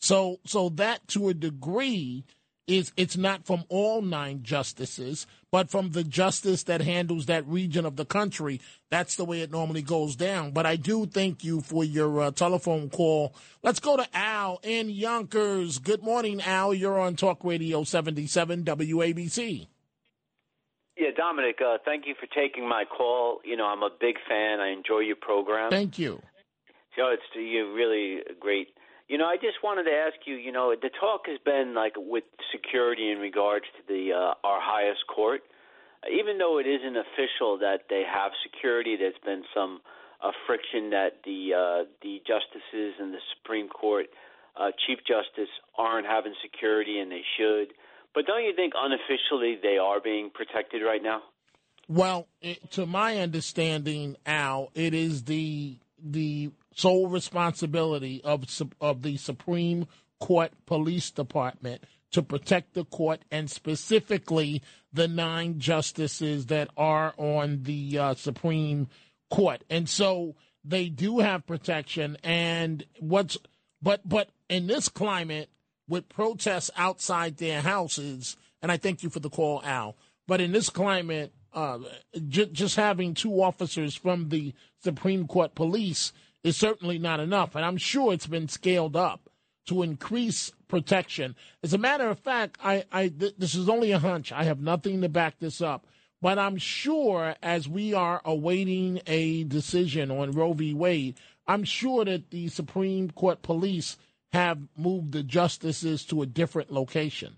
[0.00, 2.24] So so that to a degree
[2.66, 7.84] is it's not from all nine justices, but from the justice that handles that region
[7.84, 8.60] of the country.
[8.90, 10.52] That's the way it normally goes down.
[10.52, 13.34] But I do thank you for your uh, telephone call.
[13.62, 15.78] Let's go to Al in Yonkers.
[15.78, 16.72] Good morning, Al.
[16.72, 19.66] You're on Talk Radio 77 WABC.
[21.02, 23.40] Yeah, Dominic, uh, thank you for taking my call.
[23.44, 24.60] You know, I'm a big fan.
[24.60, 25.68] I enjoy your program.
[25.68, 26.22] Thank you.
[26.94, 28.68] So it's you're really great.
[29.08, 30.36] You know, I just wanted to ask you.
[30.36, 34.60] You know, the talk has been like with security in regards to the uh, our
[34.62, 35.40] highest court.
[36.06, 39.80] Even though it isn't official that they have security, there's been some
[40.22, 44.06] uh, friction that the uh, the justices in the Supreme Court,
[44.54, 47.74] uh, Chief Justice, aren't having security, and they should.
[48.14, 51.22] But don't you think unofficially they are being protected right now?
[51.88, 58.44] Well, it, to my understanding, Al, it is the the sole responsibility of
[58.80, 59.86] of the Supreme
[60.20, 67.62] Court Police Department to protect the court and specifically the nine justices that are on
[67.62, 68.88] the uh, Supreme
[69.30, 69.64] Court.
[69.70, 73.38] And so they do have protection and what's
[73.80, 75.48] but but in this climate
[75.88, 79.96] with protests outside their houses and I thank you for the call Al.
[80.26, 81.78] But in this climate uh,
[82.28, 87.54] j- just having two officers from the Supreme Court police is certainly not enough.
[87.54, 89.28] And I'm sure it's been scaled up
[89.66, 91.36] to increase protection.
[91.62, 94.32] As a matter of fact, I, I th- this is only a hunch.
[94.32, 95.86] I have nothing to back this up.
[96.20, 100.72] But I'm sure as we are awaiting a decision on Roe v.
[100.72, 103.98] Wade, I'm sure that the Supreme Court police
[104.32, 107.36] have moved the justices to a different location.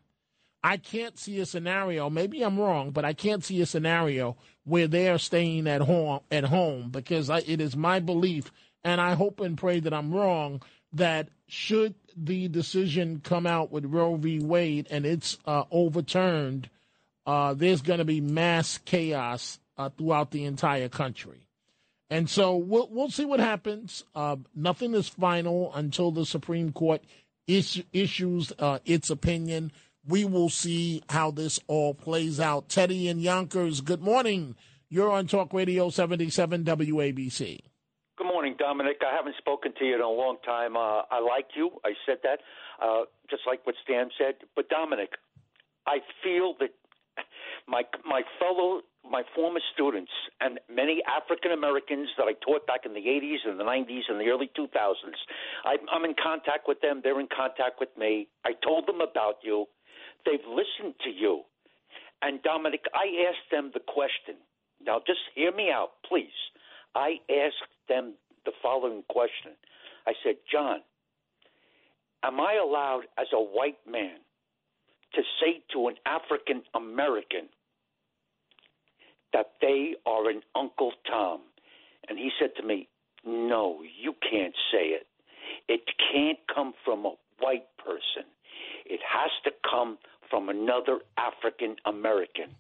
[0.62, 2.09] I can't see a scenario.
[2.09, 6.20] Maybe I'm wrong, but I can't see a scenario where they are staying at home
[6.30, 8.50] at home because I, it is my belief,
[8.83, 10.62] and I hope and pray that I'm wrong.
[10.92, 14.40] That should the decision come out with Roe v.
[14.40, 16.70] Wade and it's uh, overturned,
[17.26, 21.43] uh, there's going to be mass chaos uh, throughout the entire country.
[22.10, 24.04] And so we'll we'll see what happens.
[24.14, 27.02] Uh, nothing is final until the Supreme Court
[27.46, 29.72] is, issues uh, its opinion.
[30.06, 32.68] We will see how this all plays out.
[32.68, 34.54] Teddy and Yonkers, good morning.
[34.90, 37.60] You're on Talk Radio 77 WABC.
[38.16, 38.98] Good morning, Dominic.
[39.00, 40.76] I haven't spoken to you in a long time.
[40.76, 41.80] Uh, I like you.
[41.84, 42.40] I said that,
[42.80, 44.34] uh, just like what Stan said.
[44.54, 45.14] But Dominic,
[45.86, 46.70] I feel that
[47.66, 52.94] my my fellow, my former students, and many African Americans that I taught back in
[52.94, 54.68] the 80s and the 90s and the early 2000s,
[55.64, 57.00] I, I'm in contact with them.
[57.02, 58.28] They're in contact with me.
[58.44, 59.66] I told them about you.
[60.24, 61.42] They've listened to you.
[62.22, 64.40] And Dominic, I asked them the question.
[64.84, 66.36] Now, just hear me out, please.
[66.94, 68.14] I asked them
[68.46, 69.52] the following question.
[70.06, 70.80] I said, John,
[72.22, 74.16] am I allowed as a white man
[75.14, 77.48] to say to an African American
[79.34, 81.40] that they are an Uncle Tom?
[82.08, 82.88] And he said to me,
[83.26, 85.06] No, you can't say it.
[85.68, 88.24] It can't come from a white person.
[88.86, 89.98] It has to come
[90.30, 92.56] from another African American.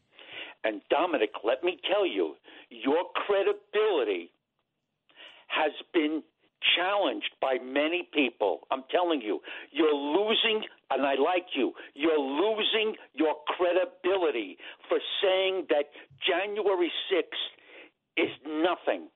[0.64, 2.34] And Dominic, let me tell you,
[2.70, 4.30] your credibility
[5.48, 6.22] has been
[6.76, 8.60] challenged by many people.
[8.70, 15.66] I'm telling you, you're losing, and I like you, you're losing your credibility for saying
[15.70, 15.86] that
[16.26, 19.08] January 6th is nothing.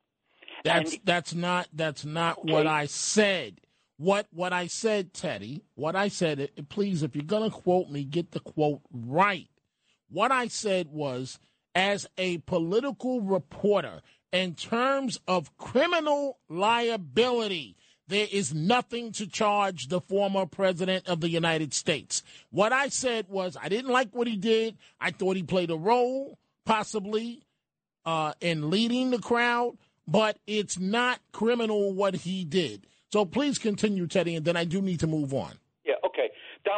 [0.64, 3.60] That's that's not that's not what I said.
[3.96, 5.62] What what I said, Teddy.
[5.74, 6.40] What I said.
[6.40, 9.48] uh, Please, if you're gonna quote me, get the quote right.
[10.08, 11.38] What I said was
[11.74, 14.02] as a political reporter
[14.32, 17.76] in terms of criminal liability.
[18.08, 22.22] There is nothing to charge the former president of the United States.
[22.50, 24.78] What I said was I didn't like what he did.
[24.98, 27.42] I thought he played a role, possibly,
[28.06, 32.86] uh, in leading the crowd, but it's not criminal what he did.
[33.12, 35.52] So please continue, Teddy, and then I do need to move on.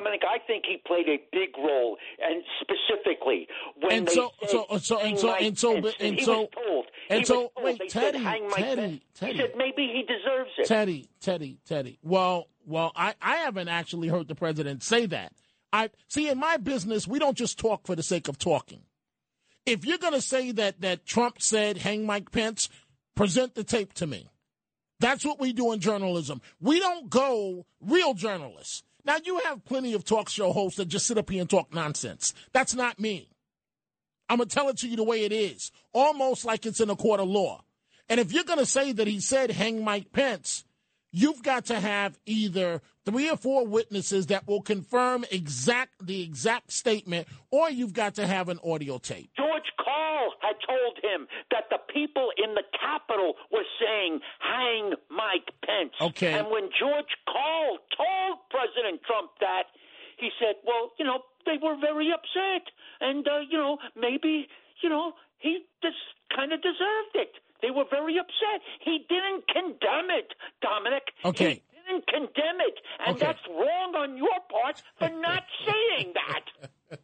[0.00, 3.46] Dominic, I think he played a big role, and specifically
[3.80, 6.86] when And they so- said so- so- and so- and so- and so- was told.
[7.10, 7.50] and so- told.
[7.58, 9.02] wait, they Teddy, said hang Mike Teddy, Pence.
[9.14, 9.32] Teddy.
[9.32, 10.66] He said maybe he deserves it.
[10.66, 11.98] Teddy, Teddy, Teddy.
[12.02, 15.32] Well, well, I, I haven't actually heard the president say that.
[15.72, 18.82] I see in my business, we don't just talk for the sake of talking.
[19.66, 22.68] If you're going to say that that Trump said hang Mike Pence,
[23.14, 24.28] present the tape to me.
[24.98, 26.40] That's what we do in journalism.
[26.60, 28.82] We don't go real journalists.
[29.04, 31.72] Now you have plenty of talk show hosts that just sit up here and talk
[31.74, 32.34] nonsense.
[32.52, 33.28] That's not me.
[34.28, 36.96] I'm gonna tell it to you the way it is, almost like it's in a
[36.96, 37.64] court of law.
[38.08, 40.64] And if you're gonna say that he said hang Mike Pence,
[41.12, 46.72] you've got to have either three or four witnesses that will confirm exact the exact
[46.72, 49.30] statement, or you've got to have an audio tape.
[49.36, 55.50] George Carl had told him that the people in the Capitol were saying, hang Mike
[55.64, 55.92] Pence.
[56.00, 56.32] Okay.
[56.32, 59.64] And when George Carl told President Trump that,
[60.18, 62.68] he said, well, you know, they were very upset.
[63.00, 64.46] And, uh, you know, maybe,
[64.82, 65.96] you know, he just
[66.36, 67.32] kind of deserved it.
[67.62, 68.60] They were very upset.
[68.84, 71.02] He didn't condemn it, Dominic.
[71.24, 71.62] Okay.
[71.70, 72.74] He didn't condemn it.
[73.06, 73.26] And Okay.
[73.26, 77.00] that's wrong on your part for not saying that.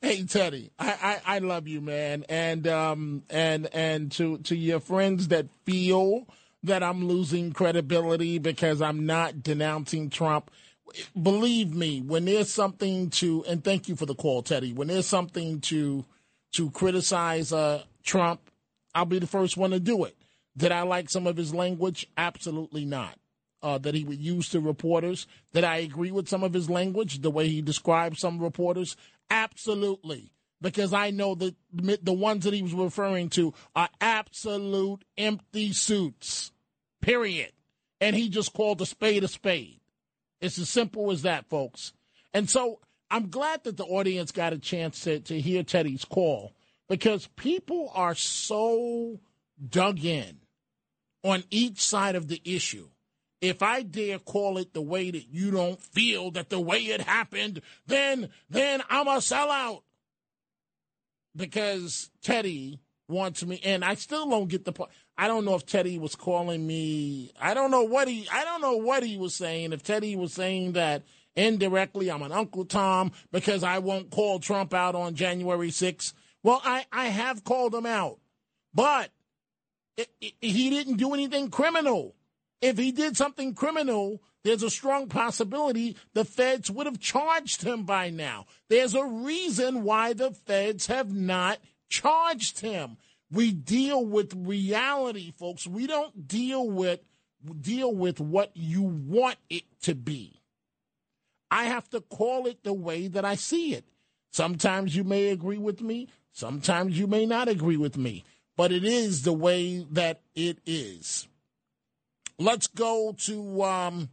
[0.00, 4.80] Hey Teddy, I, I, I love you, man, and um and and to to your
[4.80, 6.26] friends that feel
[6.64, 10.50] that I'm losing credibility because I'm not denouncing Trump.
[11.20, 14.72] Believe me, when there's something to and thank you for the call, Teddy.
[14.72, 16.04] When there's something to
[16.52, 18.40] to criticize uh, Trump,
[18.94, 20.16] I'll be the first one to do it.
[20.56, 22.06] Did I like some of his language?
[22.16, 23.18] Absolutely not.
[23.62, 25.26] Uh, that he would use to reporters.
[25.54, 28.96] Did I agree with some of his language, the way he described some reporters?
[29.30, 30.32] Absolutely.
[30.60, 36.50] Because I know that the ones that he was referring to are absolute empty suits.
[37.00, 37.52] Period.
[38.00, 39.80] And he just called a spade a spade.
[40.40, 41.92] It's as simple as that, folks.
[42.34, 46.52] And so I'm glad that the audience got a chance to, to hear Teddy's call
[46.92, 49.18] because people are so
[49.66, 50.40] dug in
[51.24, 52.86] on each side of the issue.
[53.40, 57.00] If I dare call it the way that you don't feel that the way it
[57.00, 59.80] happened, then then I'm a sellout.
[61.34, 62.78] Because Teddy
[63.08, 64.90] wants me and I still don't get the point.
[65.16, 68.60] I don't know if Teddy was calling me I don't know what he I don't
[68.60, 69.72] know what he was saying.
[69.72, 71.04] If Teddy was saying that
[71.36, 76.12] indirectly I'm an Uncle Tom because I won't call Trump out on January 6th.
[76.42, 78.18] Well, I, I have called him out.
[78.74, 79.10] But
[79.96, 82.14] it, it, he didn't do anything criminal.
[82.60, 87.84] If he did something criminal, there's a strong possibility the feds would have charged him
[87.84, 88.46] by now.
[88.68, 92.96] There's a reason why the feds have not charged him.
[93.30, 95.66] We deal with reality, folks.
[95.66, 97.00] We don't deal with
[97.60, 100.40] deal with what you want it to be.
[101.50, 103.84] I have to call it the way that I see it.
[104.30, 108.24] Sometimes you may agree with me, sometimes you may not agree with me,
[108.56, 111.28] but it is the way that it is.
[112.38, 114.08] Let's go to um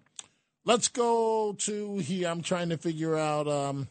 [0.65, 2.27] let's go to here.
[2.29, 3.87] I'm trying to figure out um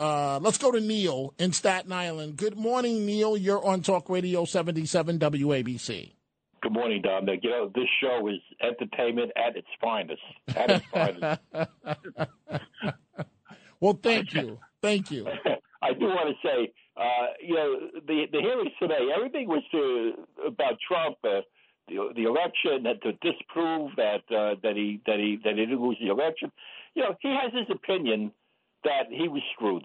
[0.00, 2.36] uh let's go to Neil in Staten Island.
[2.36, 3.36] Good morning, Neil.
[3.36, 6.12] You're on Talk Radio 77 WABC.
[6.62, 7.40] Good morning, Dominic.
[7.42, 10.22] You know, this show is entertainment at its finest.
[10.54, 11.40] At its finest.
[13.80, 14.60] well, thank you.
[14.80, 15.26] Thank you.
[15.82, 20.12] I do want to say, uh, you know, the the hearings today, everything was to,
[20.46, 21.40] about Trump, uh,
[21.88, 25.80] the the election, and to disprove that uh, that he that he that he didn't
[25.82, 26.52] lose the election.
[26.94, 28.32] You know, he has his opinion
[28.84, 29.84] that he was screwed,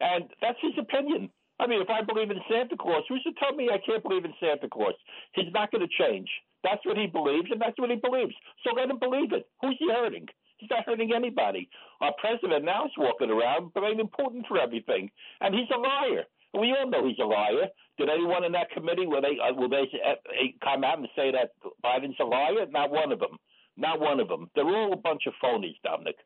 [0.00, 1.30] and that's his opinion.
[1.60, 4.24] I mean, if I believe in Santa Claus, who's to tell me I can't believe
[4.24, 4.94] in Santa Claus?
[5.32, 6.28] He's not going to change.
[6.64, 8.34] That's what he believes, and that's what he believes.
[8.64, 9.46] So let him believe it.
[9.62, 10.26] Who's he hurting?
[10.56, 11.68] He's not hurting anybody.
[12.00, 15.10] Our president now is walking around blaming Putin for everything,
[15.40, 16.24] and he's a liar.
[16.58, 17.68] We all know he's a liar.
[17.98, 20.14] Did anyone in that committee will they uh, will they uh,
[20.62, 21.52] come out and say that
[21.84, 22.66] Biden's a liar?
[22.70, 23.38] Not one of them.
[23.76, 24.50] Not one of them.
[24.54, 26.16] They're all a bunch of phonies, Dominic.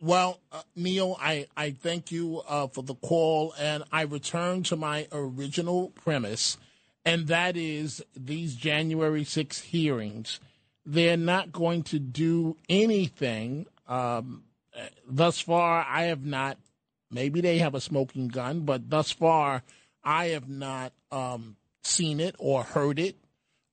[0.00, 4.74] Well, uh, Neil, I, I thank you uh, for the call, and I return to
[4.74, 6.58] my original premise,
[7.04, 10.40] and that is these January 6 hearings.
[10.84, 13.66] They're not going to do anything.
[13.86, 14.42] Um,
[15.08, 16.58] thus far, I have not.
[17.12, 19.62] Maybe they have a smoking gun, but thus far,
[20.02, 23.16] I have not um, seen it or heard it.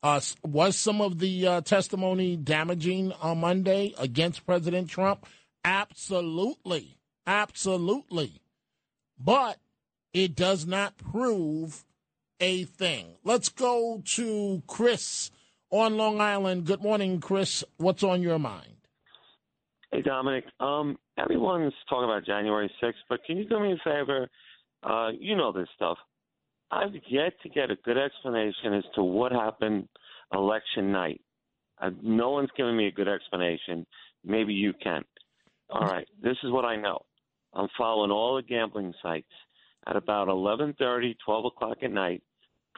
[0.04, 5.26] Uh, was some of the uh, testimony damaging on Monday against President Trump?
[5.64, 6.98] Absolutely.
[7.26, 8.42] Absolutely.
[9.20, 9.58] But
[10.14, 11.84] it does not prove
[12.40, 13.16] a thing.
[13.24, 15.32] Let's go to Chris
[15.70, 16.66] on Long Island.
[16.66, 17.64] Good morning, Chris.
[17.78, 18.79] What's on your mind?
[19.92, 20.46] Hey, Dominic.
[20.60, 24.30] Um, everyone's talking about January 6th, but can you do me a favor?
[24.84, 25.98] Uh, you know this stuff.
[26.70, 29.88] I've yet to get a good explanation as to what happened
[30.32, 31.22] election night.
[31.82, 33.86] Uh, no one's given me a good explanation.
[34.24, 35.04] Maybe you can.
[35.72, 37.00] All right, this is what I know.
[37.54, 39.32] I'm following all the gambling sites.
[39.88, 42.22] At about 11:30, 12 o'clock at night,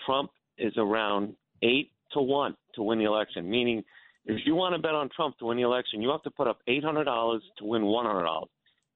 [0.06, 3.50] Trump is around eight to one to win the election.
[3.50, 3.84] Meaning,
[4.26, 6.48] if you want to bet on Trump to win the election, you have to put
[6.48, 8.46] up $800 to win $100.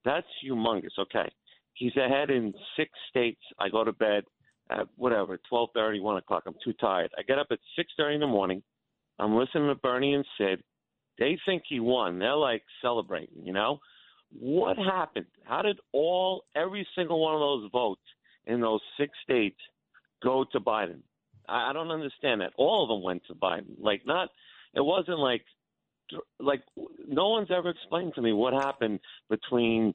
[0.04, 0.98] That's humongous.
[0.98, 1.28] Okay,
[1.74, 3.40] he's ahead in six states.
[3.58, 4.24] I go to bed
[4.70, 6.44] at whatever 12:30, 1 o'clock.
[6.46, 7.10] I'm too tired.
[7.18, 8.62] I get up at 6:30 in the morning.
[9.18, 10.62] I'm listening to Bernie and Sid.
[11.18, 12.18] They think he won.
[12.18, 13.80] They're like celebrating, you know.
[14.38, 15.26] What happened?
[15.44, 18.02] How did all every single one of those votes
[18.46, 19.58] in those six states
[20.22, 21.00] go to Biden?
[21.48, 22.52] I, I don't understand that.
[22.56, 23.76] All of them went to Biden.
[23.78, 24.28] Like not.
[24.76, 25.42] It wasn't like
[26.38, 26.62] like
[27.08, 29.94] no one's ever explained to me what happened between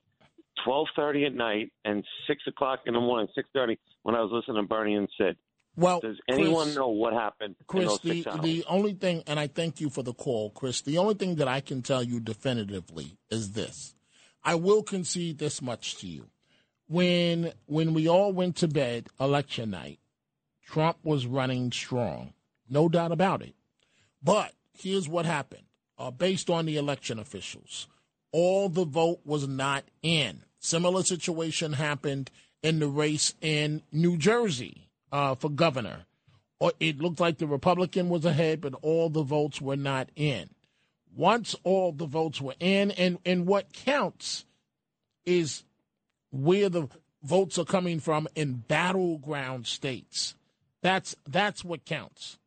[0.65, 4.32] twelve thirty at night and six o'clock in the morning, six thirty when I was
[4.34, 5.38] listening to Bernie and Sid.
[5.77, 9.79] Well, does anyone Chris- know what happened Chris, the, the only thing, and I thank
[9.79, 13.53] you for the call, Chris, the only thing that I can tell you definitively is
[13.53, 13.95] this.
[14.43, 16.27] I will concede this much to you.
[16.89, 19.99] When when we all went to bed election night,
[20.65, 22.34] Trump was running strong.
[22.69, 23.53] No doubt about it.
[24.21, 25.63] But here's what happened.
[25.97, 27.88] Uh, based on the election officials,
[28.32, 30.41] all the vote was not in.
[30.57, 32.32] Similar situation happened
[32.63, 36.05] in the race in New Jersey uh, for governor.
[36.80, 40.49] It looked like the Republican was ahead, but all the votes were not in.
[41.15, 44.45] Once all the votes were in, and, and what counts
[45.26, 45.63] is
[46.32, 46.88] where the
[47.24, 50.36] votes are coming from in battleground states.
[50.82, 52.38] That's that's what counts.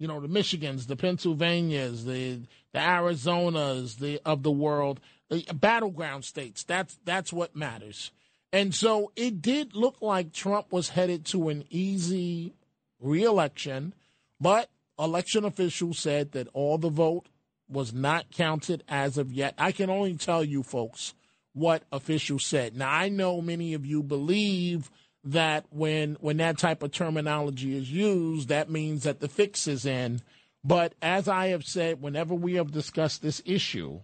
[0.00, 2.40] You know, the Michigans, the Pennsylvanias, the
[2.72, 4.98] the Arizonas, the of the world,
[5.28, 6.64] the battleground states.
[6.64, 8.10] That's that's what matters.
[8.52, 12.54] And so it did look like Trump was headed to an easy
[12.98, 13.94] reelection,
[14.40, 17.26] but election officials said that all the vote
[17.68, 19.54] was not counted as of yet.
[19.56, 21.14] I can only tell you folks
[21.52, 22.76] what officials said.
[22.76, 24.90] Now I know many of you believe
[25.24, 29.84] that when when that type of terminology is used, that means that the fix is
[29.84, 30.22] in.
[30.64, 34.00] But as I have said, whenever we have discussed this issue,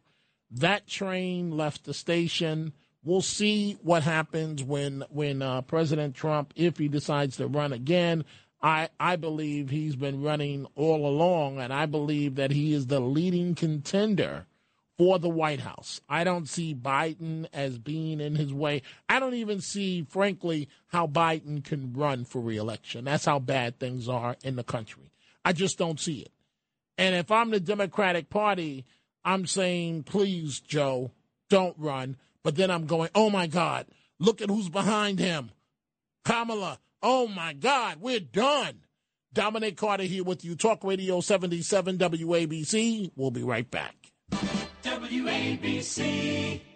[0.50, 2.72] that train left the station.
[3.04, 8.24] We'll see what happens when when uh, President Trump, if he decides to run again.
[8.62, 13.00] I I believe he's been running all along, and I believe that he is the
[13.00, 14.46] leading contender
[14.98, 16.00] for the White House.
[16.08, 18.82] I don't see Biden as being in his way.
[19.08, 23.04] I don't even see, frankly, how Biden can run for reelection.
[23.04, 25.10] That's how bad things are in the country.
[25.44, 26.32] I just don't see it.
[26.98, 28.86] And if I'm the Democratic Party,
[29.24, 31.10] I'm saying, please, Joe,
[31.50, 32.16] don't run.
[32.42, 33.86] But then I'm going, oh my God,
[34.18, 35.50] look at who's behind him.
[36.24, 38.80] Kamala, oh my God, we're done.
[39.32, 43.10] Dominic Carter here with you, Talk Radio 77 WABC.
[43.16, 43.94] We'll be right back.
[44.86, 46.75] WABC.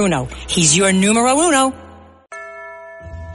[0.47, 1.73] He's your numero uno.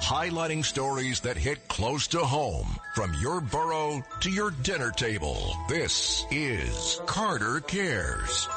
[0.00, 5.56] Highlighting stories that hit close to home from your borough to your dinner table.
[5.68, 8.48] This is Carter Cares.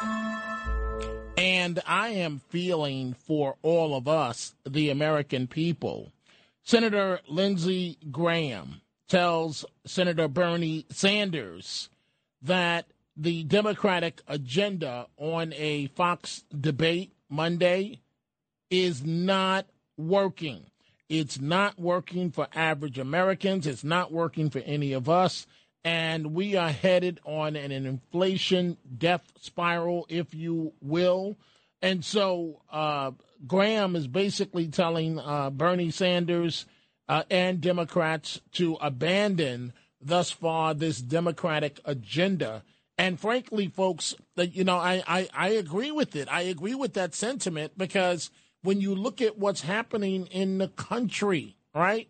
[1.37, 6.11] And I am feeling for all of us, the American people.
[6.63, 11.89] Senator Lindsey Graham tells Senator Bernie Sanders
[12.41, 12.85] that
[13.15, 18.01] the Democratic agenda on a Fox debate Monday
[18.69, 19.67] is not
[19.97, 20.65] working.
[21.07, 23.65] It's not working for average Americans.
[23.65, 25.47] It's not working for any of us.
[25.83, 31.37] And we are headed on an inflation death spiral, if you will.
[31.81, 33.11] And so uh,
[33.47, 36.65] Graham is basically telling uh, Bernie Sanders
[37.07, 42.63] uh, and Democrats to abandon thus far this Democratic agenda.
[42.99, 46.27] And frankly, folks, that you know, I, I, I agree with it.
[46.29, 48.29] I agree with that sentiment because
[48.61, 52.09] when you look at what's happening in the country, right?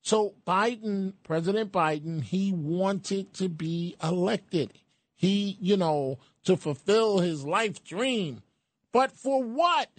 [0.00, 4.72] So Biden, President Biden, he wanted to be elected.
[5.14, 8.42] He, you know, to fulfill his life dream.
[8.92, 9.90] But for what?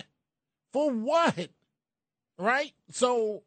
[0.74, 1.50] For what?
[2.40, 2.74] Right?
[2.90, 3.44] So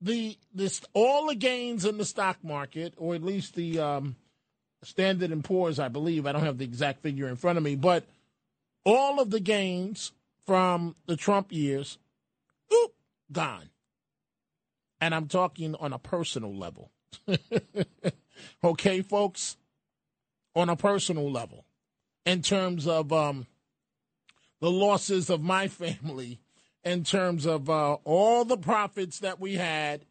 [0.00, 4.14] the this all the gains in the stock market, or at least the um,
[4.82, 6.26] Standard and Poor's, I believe.
[6.26, 8.04] I don't have the exact figure in front of me, but
[8.84, 10.12] all of the gains
[10.46, 11.98] from the Trump years,
[12.72, 12.94] oop,
[13.32, 13.70] gone.
[15.00, 16.90] And I'm talking on a personal level.
[18.64, 19.56] okay, folks?
[20.54, 21.64] On a personal level.
[22.24, 23.46] In terms of um,
[24.60, 26.38] the losses of my family,
[26.84, 30.04] in terms of uh, all the profits that we had,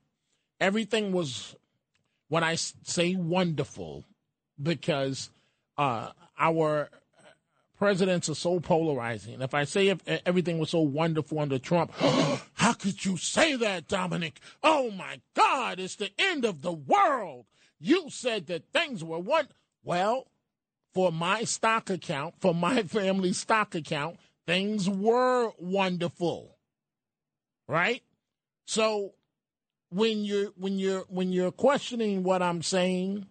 [0.59, 1.55] everything was,
[2.27, 4.03] when I say wonderful,
[4.61, 5.29] because
[5.77, 6.89] uh, our
[7.77, 9.41] presidents are so polarizing.
[9.41, 11.91] If I say if everything was so wonderful under Trump,
[12.53, 14.39] how could you say that, Dominic?
[14.63, 17.45] Oh my God, it's the end of the world.
[17.79, 19.47] You said that things were one.
[19.83, 20.27] Well,
[20.93, 26.57] for my stock account, for my family stock account, things were wonderful.
[27.67, 28.03] Right?
[28.65, 29.13] So
[29.89, 33.27] when you're when you're when you're questioning what I'm saying,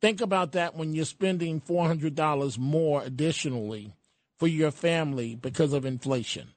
[0.00, 3.94] think about that when you're spending four hundred dollars more additionally
[4.38, 6.48] for your family because of inflation.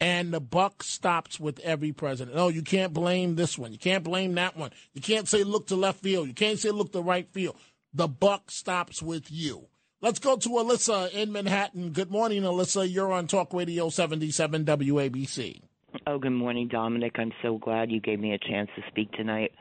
[0.00, 2.36] And the buck stops with every president.
[2.36, 3.70] No, you can't blame this one.
[3.70, 4.72] You can't blame that one.
[4.94, 6.26] You can't say look to left field.
[6.26, 7.56] You can't say look to right field.
[7.94, 9.68] The buck stops with you.
[10.00, 11.90] Let's go to Alyssa in Manhattan.
[11.90, 12.92] Good morning, Alyssa.
[12.92, 15.60] You're on Talk Radio 77 WABC.
[16.08, 17.12] Oh, good morning, Dominic.
[17.18, 19.52] I'm so glad you gave me a chance to speak tonight.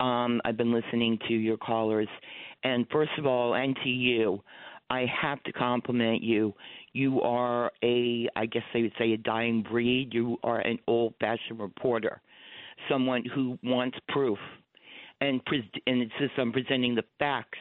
[0.00, 2.08] Um, I've been listening to your callers,
[2.64, 4.42] and first of all, and to you,
[4.90, 6.54] I have to compliment you.
[6.92, 10.12] You are a, I guess they would say, a dying breed.
[10.12, 12.20] You are an old-fashioned reporter,
[12.88, 14.38] someone who wants proof,
[15.20, 17.58] and pre- and insists on presenting the facts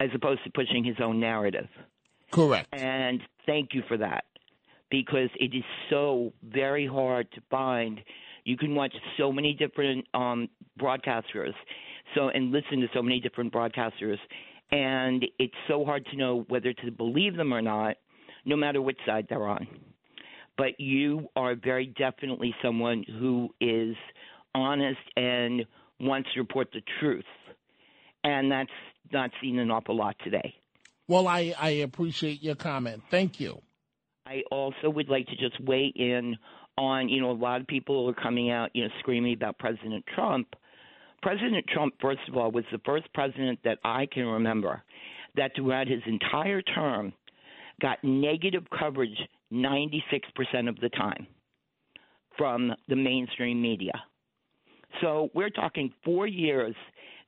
[0.00, 1.68] as opposed to pushing his own narrative.
[2.30, 2.68] Correct.
[2.72, 4.24] And thank you for that
[4.90, 8.00] because it is so very hard to find.
[8.44, 11.54] You can watch so many different um, broadcasters,
[12.14, 14.18] so and listen to so many different broadcasters,
[14.70, 17.96] and it's so hard to know whether to believe them or not,
[18.44, 19.66] no matter which side they're on.
[20.56, 23.96] But you are very definitely someone who is
[24.54, 25.64] honest and
[26.00, 27.24] wants to report the truth,
[28.24, 28.70] and that's
[29.12, 30.54] not seen an awful lot today.
[31.08, 33.02] Well, I, I appreciate your comment.
[33.10, 33.60] Thank you.
[34.26, 36.36] I also would like to just weigh in
[36.78, 40.04] on, you know, a lot of people are coming out, you know, screaming about President
[40.14, 40.54] Trump.
[41.22, 44.82] President Trump, first of all, was the first president that I can remember
[45.36, 47.12] that throughout his entire term
[47.80, 49.16] got negative coverage
[49.52, 50.02] 96%
[50.68, 51.26] of the time
[52.36, 53.92] from the mainstream media.
[55.00, 56.74] So we're talking four years.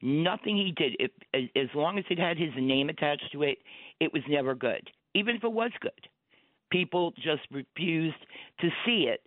[0.03, 1.11] Nothing he did, if,
[1.57, 3.59] as long as it had his name attached to it,
[4.01, 5.93] it was never good, even if it was good
[6.75, 8.17] people just refused
[8.61, 9.21] to see it.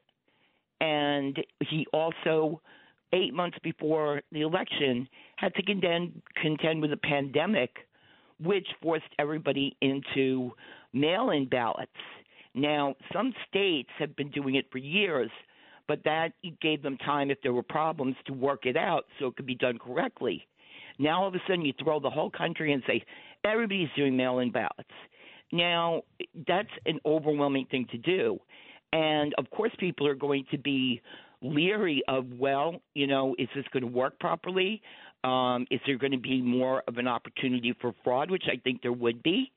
[0.81, 1.37] And
[1.69, 2.61] he also,
[3.13, 7.71] eight months before the election, had to contend, contend with a pandemic,
[8.39, 10.51] which forced everybody into
[10.93, 11.91] mail in ballots.
[12.53, 15.31] Now, some states have been doing it for years,
[15.87, 19.35] but that gave them time, if there were problems, to work it out so it
[19.35, 20.45] could be done correctly.
[20.99, 23.03] Now, all of a sudden, you throw the whole country and say,
[23.45, 24.89] everybody's doing mail in ballots.
[25.51, 26.01] Now,
[26.47, 28.39] that's an overwhelming thing to do.
[28.91, 31.01] And of course, people are going to be
[31.41, 34.81] leery of, well, you know, is this going to work properly?
[35.23, 38.81] Um, is there going to be more of an opportunity for fraud, which I think
[38.81, 39.51] there would be?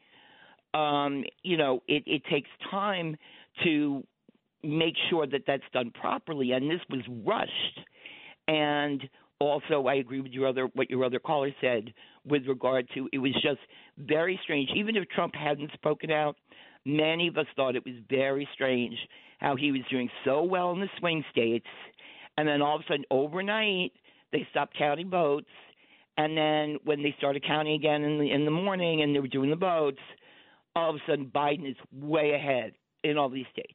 [0.75, 3.17] Um, you know, it, it takes time
[3.65, 4.05] to
[4.63, 7.81] make sure that that's done properly, and this was rushed.
[8.47, 9.03] And
[9.39, 11.93] also, I agree with your other what your other caller said
[12.27, 13.61] with regard to it was just
[13.99, 14.71] very strange.
[14.77, 16.37] Even if Trump hadn't spoken out,
[16.97, 18.97] many of us thought it was very strange
[19.39, 21.67] how he was doing so well in the swing states,
[22.37, 23.93] and then all of a sudden, overnight,
[24.33, 25.49] they stopped counting votes.
[26.17, 29.29] And then when they started counting again in the in the morning, and they were
[29.29, 30.01] doing the votes,
[30.77, 32.73] all of a sudden Biden is way ahead
[33.03, 33.73] in all these states.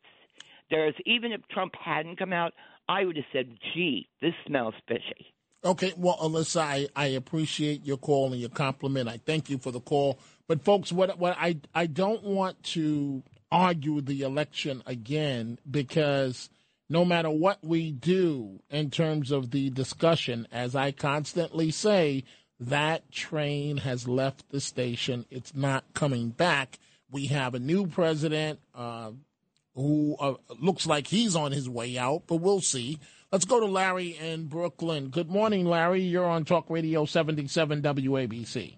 [0.70, 2.54] There's even if Trump hadn't come out,
[2.88, 7.98] I would have said, "Gee, this smells fishy." Okay, well, Alyssa, I, I appreciate your
[7.98, 9.10] call and your compliment.
[9.10, 10.20] I thank you for the call.
[10.48, 16.50] But folks, what what I I don't want to argue the election again because
[16.90, 22.24] no matter what we do in terms of the discussion, as I constantly say,
[22.60, 25.26] that train has left the station.
[25.30, 26.80] It's not coming back.
[27.10, 29.12] We have a new president uh,
[29.74, 33.00] who uh, looks like he's on his way out, but we'll see.
[33.32, 35.10] Let's go to Larry in Brooklyn.
[35.10, 36.02] Good morning, Larry.
[36.02, 38.78] You're on Talk Radio 77 WABC.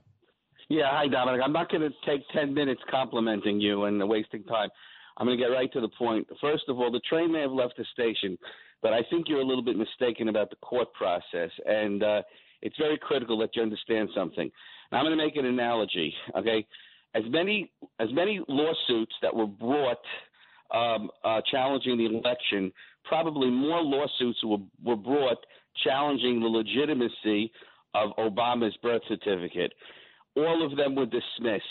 [0.69, 1.39] Yeah, hi, Dominic.
[1.43, 4.69] I'm not going to take 10 minutes complimenting you and wasting time.
[5.15, 6.27] I'm going to get right to the point.
[6.41, 8.37] First of all, the train may have left the station,
[8.81, 11.51] but I think you're a little bit mistaken about the court process.
[11.65, 12.21] And uh,
[12.61, 14.51] it's very critical that you understand something.
[14.91, 16.67] Now, I'm going to make an analogy, okay?
[17.15, 20.03] As many, as many lawsuits that were brought
[20.71, 22.73] um, uh, challenging the election,
[23.05, 25.37] probably more lawsuits were, were brought
[25.81, 27.53] challenging the legitimacy
[27.93, 29.71] of Obama's birth certificate.
[30.37, 31.65] All of them were dismissed.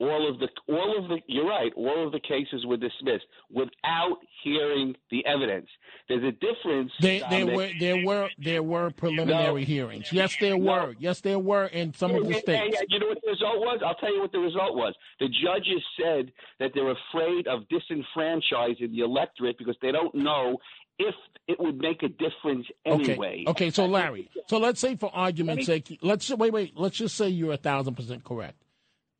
[0.00, 1.72] All of the, all of the, you're right.
[1.76, 5.68] All of the cases were dismissed without hearing the evidence.
[6.08, 6.90] There's a difference.
[7.00, 7.56] There, there Dominic.
[7.56, 9.66] were there were there were preliminary No.
[9.66, 10.12] hearings.
[10.12, 10.72] Yes, there No.
[10.72, 10.94] were.
[10.98, 12.76] Yes, there were in some of the Yeah, yeah, states.
[12.80, 12.86] yeah.
[12.88, 13.80] You know what the result was?
[13.86, 14.94] I'll tell you what the result was.
[15.20, 20.58] The judges said that they're afraid of disenfranchising the electorate because they don't know
[20.98, 21.14] if
[21.46, 23.44] it would make a difference anyway.
[23.46, 23.66] Okay.
[23.66, 23.70] Okay.
[23.70, 26.72] So Larry, so let's say for argument's sake, let's wait, wait.
[26.76, 28.62] Let's just say you're a thousand percent correct.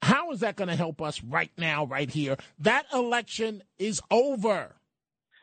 [0.02, 2.36] How is that going to help us right now, right here?
[2.58, 4.76] That election is over.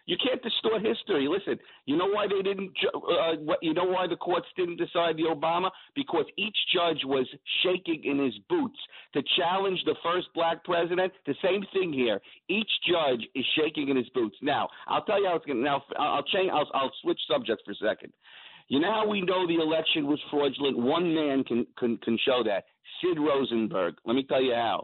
[0.05, 1.27] You can't distort history.
[1.27, 2.71] Listen, you know why they didn't?
[2.93, 5.69] Uh, what, you know why the courts didn't decide the Obama?
[5.95, 7.27] Because each judge was
[7.63, 8.79] shaking in his boots
[9.13, 11.13] to challenge the first black president.
[11.25, 12.19] The same thing here.
[12.49, 14.35] Each judge is shaking in his boots.
[14.41, 15.59] Now, I'll tell you how it's going.
[15.59, 16.49] to Now, I'll change.
[16.51, 18.11] I'll, I'll switch subjects for a second.
[18.67, 20.77] You know how we know the election was fraudulent?
[20.77, 22.65] One man can can, can show that.
[23.01, 23.95] Sid Rosenberg.
[24.05, 24.83] Let me tell you how.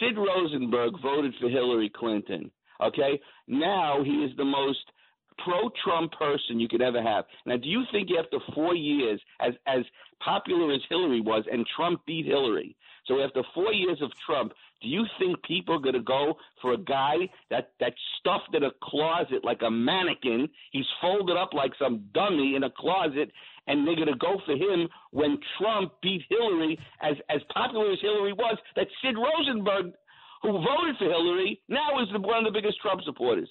[0.00, 2.50] Sid Rosenberg voted for Hillary Clinton.
[2.82, 3.20] Okay?
[3.46, 4.84] Now he is the most
[5.44, 7.24] pro Trump person you could ever have.
[7.46, 9.84] Now, do you think after four years, as as
[10.24, 12.76] popular as Hillary was, and Trump beat Hillary,
[13.06, 14.52] so after four years of Trump,
[14.82, 17.16] do you think people are going to go for a guy
[17.50, 20.48] that that's stuffed in a closet like a mannequin?
[20.72, 23.30] He's folded up like some dummy in a closet,
[23.66, 27.98] and they're going to go for him when Trump beat Hillary, as as popular as
[28.00, 28.58] Hillary was.
[28.76, 29.94] That Sid Rosenberg,
[30.42, 33.48] who voted for Hillary, now is the, one of the biggest Trump supporters.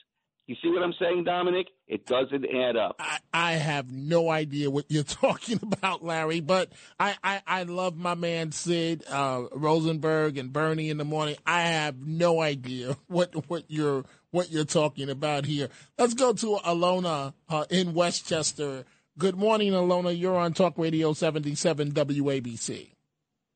[0.48, 1.68] You see what I'm saying, Dominic?
[1.90, 3.02] It doesn't add up.
[3.34, 8.16] I have no idea what you're talking about, Larry, but I, I, I love my
[8.16, 11.36] man Sid uh, Rosenberg and Bernie in the morning.
[11.46, 15.68] I have no idea what what you're what you're talking about here.
[15.98, 18.86] Let's go to Lorna uh, in Westchester.
[19.18, 20.12] Good morning, Lorna.
[20.12, 22.92] You're on Talk Radio 77 WABC.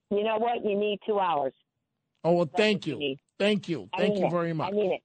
[0.10, 0.66] You know what?
[0.66, 1.54] You need two hours.
[2.24, 3.16] Oh, well, thank you you.
[3.40, 3.90] Thank you.
[3.94, 4.32] I Thank you it.
[4.32, 4.70] very much.
[4.70, 5.02] I mean it.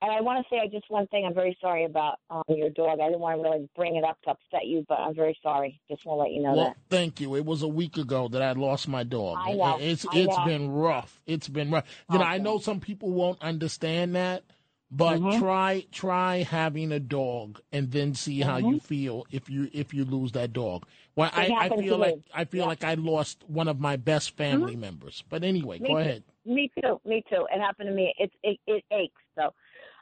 [0.00, 1.24] And I want to say just one thing.
[1.26, 3.00] I'm very sorry about um, your dog.
[3.00, 5.80] I didn't want to really bring it up to upset you, but I'm very sorry.
[5.90, 6.76] Just want to let you know Well, that.
[6.88, 7.34] thank you.
[7.34, 9.38] It was a week ago that I lost my dog.
[9.44, 9.76] I know.
[9.80, 10.44] It's I it's know.
[10.44, 11.20] been rough.
[11.26, 11.84] It's been rough.
[12.12, 14.44] You know, I know some people won't understand that,
[14.88, 15.38] but Mm-hmm.
[15.40, 20.04] try try having a dog and then see how you feel if you if you
[20.04, 20.86] lose that dog.
[21.16, 21.52] Well, Mm-hmm.
[21.60, 22.18] I, I feel like.
[22.32, 25.24] I feel like I lost one of my best family members.
[25.28, 25.98] But anyway, Me go too.
[25.98, 26.22] ahead.
[26.48, 26.98] Me too.
[27.04, 27.46] Me too.
[27.54, 28.14] It happened to me.
[28.18, 29.22] It it, it aches.
[29.36, 29.50] So,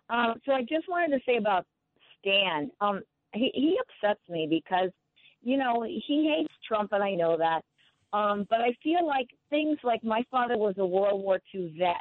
[0.09, 1.67] um, so I just wanted to say about
[2.19, 2.71] Stan.
[2.81, 3.03] Um,
[3.35, 4.91] he he upsets me because,
[5.43, 7.63] you know, he hates Trump, and I know that.
[8.17, 11.97] Um, but I feel like things like my father was a World War II vet,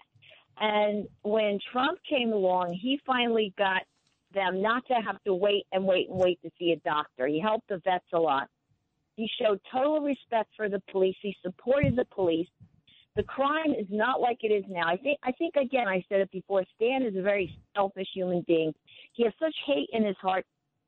[0.59, 3.81] and when Trump came along, he finally got
[4.33, 7.25] them not to have to wait and wait and wait to see a doctor.
[7.25, 8.47] He helped the vets a lot.
[9.15, 11.15] He showed total respect for the police.
[11.21, 12.47] He supported the police.
[13.15, 14.87] The crime is not like it is now.
[14.87, 18.43] I think I think again I said it before, Stan is a very selfish human
[18.45, 18.73] being.
[19.13, 20.45] He has such hate in his heart.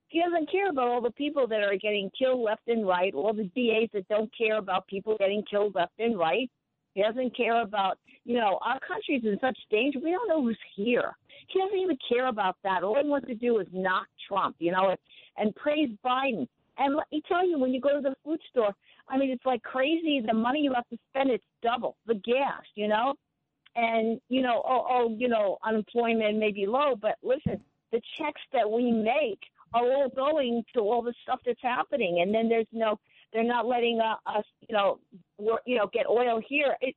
[0.09, 3.33] He doesn't care about all the people that are getting killed left and right, all
[3.33, 6.49] the DAs that don't care about people getting killed left and right.
[6.93, 9.99] He doesn't care about, you know, our country's in such danger.
[9.99, 11.15] We don't know who's here.
[11.47, 12.83] He doesn't even care about that.
[12.83, 14.97] All he wants to do is knock Trump, you know, and,
[15.37, 16.47] and praise Biden.
[16.77, 18.73] And let me tell you, when you go to the food store,
[19.07, 20.21] I mean, it's like crazy.
[20.25, 23.13] The money you have to spend, it's double the gas, you know?
[23.75, 27.61] And, you know, oh, oh, you know, unemployment may be low, but listen,
[27.91, 29.39] the checks that we make
[29.73, 32.21] are all going to all the stuff that's happening.
[32.21, 32.99] And then there's no,
[33.33, 34.99] they're not letting uh, us, you know,
[35.37, 36.75] work, you know, get oil here.
[36.81, 36.95] It,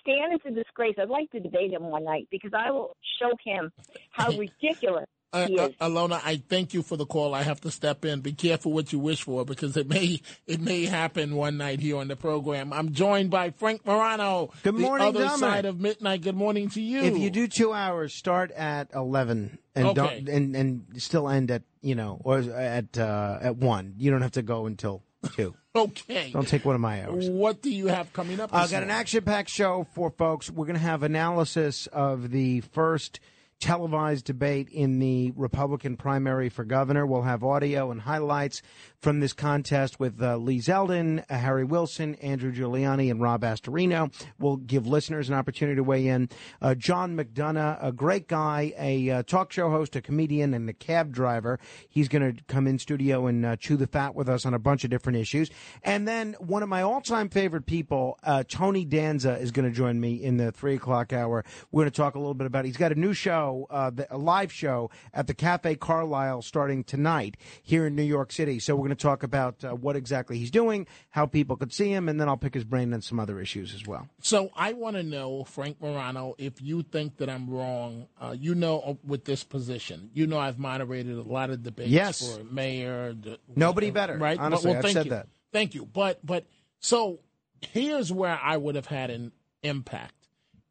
[0.00, 0.96] Stan is a disgrace.
[0.98, 3.72] I'd like to debate him one night because I will show him
[4.10, 5.88] how ridiculous Uh, He uh.
[5.88, 7.34] Lorna, I thank you for the call.
[7.34, 8.20] I have to step in.
[8.20, 11.96] Be careful what you wish for because it may it may happen one night here
[11.98, 12.72] on the program.
[12.72, 14.50] I'm joined by Frank Morano.
[14.62, 15.40] Good morning, the other Dominic.
[15.40, 16.22] side of midnight.
[16.22, 17.02] Good morning to you.
[17.02, 19.94] If you do two hours, start at eleven and Okay.
[19.94, 23.94] don't and and still end at you know or at uh, at one.
[23.98, 25.02] You don't have to go until
[25.34, 25.54] two.
[25.76, 27.28] okay, Don't take one of my hours.
[27.28, 28.54] what do you have coming up?
[28.54, 30.50] I this got an action-packed show for folks.
[30.50, 33.20] We're going to have analysis of the first
[33.60, 37.06] televised debate in the Republican primary for governor.
[37.06, 38.62] We'll have audio and highlights
[38.98, 44.12] from this contest with uh, Lee Zeldin, uh, Harry Wilson, Andrew Giuliani, and Rob Astorino.
[44.38, 46.28] We'll give listeners an opportunity to weigh in.
[46.60, 50.72] Uh, John McDonough, a great guy, a uh, talk show host, a comedian, and a
[50.72, 51.58] cab driver.
[51.88, 54.58] He's going to come in studio and uh, chew the fat with us on a
[54.58, 55.50] bunch of different issues.
[55.82, 60.00] And then one of my all-time favorite people, uh, Tony Danza, is going to join
[60.00, 61.44] me in the three o'clock hour.
[61.70, 62.64] We're going to talk a little bit about.
[62.64, 66.84] He's got a new show, uh, the- a live show at the Cafe Carlyle starting
[66.84, 68.58] tonight here in New York City.
[68.58, 71.88] So we're going to talk about uh, what exactly he's doing, how people could see
[71.90, 74.08] him, and then I'll pick his brain on some other issues as well.
[74.20, 78.06] So I want to know, Frank Morano, if you think that I'm wrong.
[78.20, 81.90] Uh, you know, uh, with this position, you know, I've moderated a lot of debates
[81.90, 82.36] Yes.
[82.36, 83.12] for mayor.
[83.14, 84.16] the- Nobody better.
[84.18, 84.38] right?
[84.38, 85.10] Honestly, well, I've thank said you.
[85.10, 85.28] that.
[85.52, 85.84] Thank you.
[85.86, 86.44] But but
[86.80, 87.20] so
[87.60, 89.32] here's where I would have had an
[89.62, 90.14] impact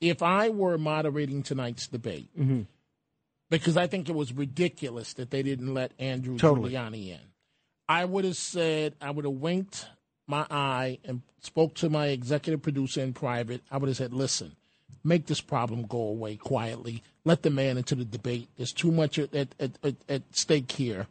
[0.02, 2.30] if I were moderating tonight's debate.
[2.38, 2.62] Mm-hmm.
[3.50, 6.72] Because I think it was ridiculous that they didn't let Andrew Totally.
[6.72, 7.20] Giuliani in.
[7.88, 9.88] I would have said, I would have winked
[10.28, 13.62] my eye and spoke to my executive producer in private.
[13.70, 14.56] I would have said, listen,
[15.04, 17.04] make this problem go away quietly.
[17.24, 18.50] Let the man into the debate.
[18.58, 21.08] There's too much at, at, at, at stake here.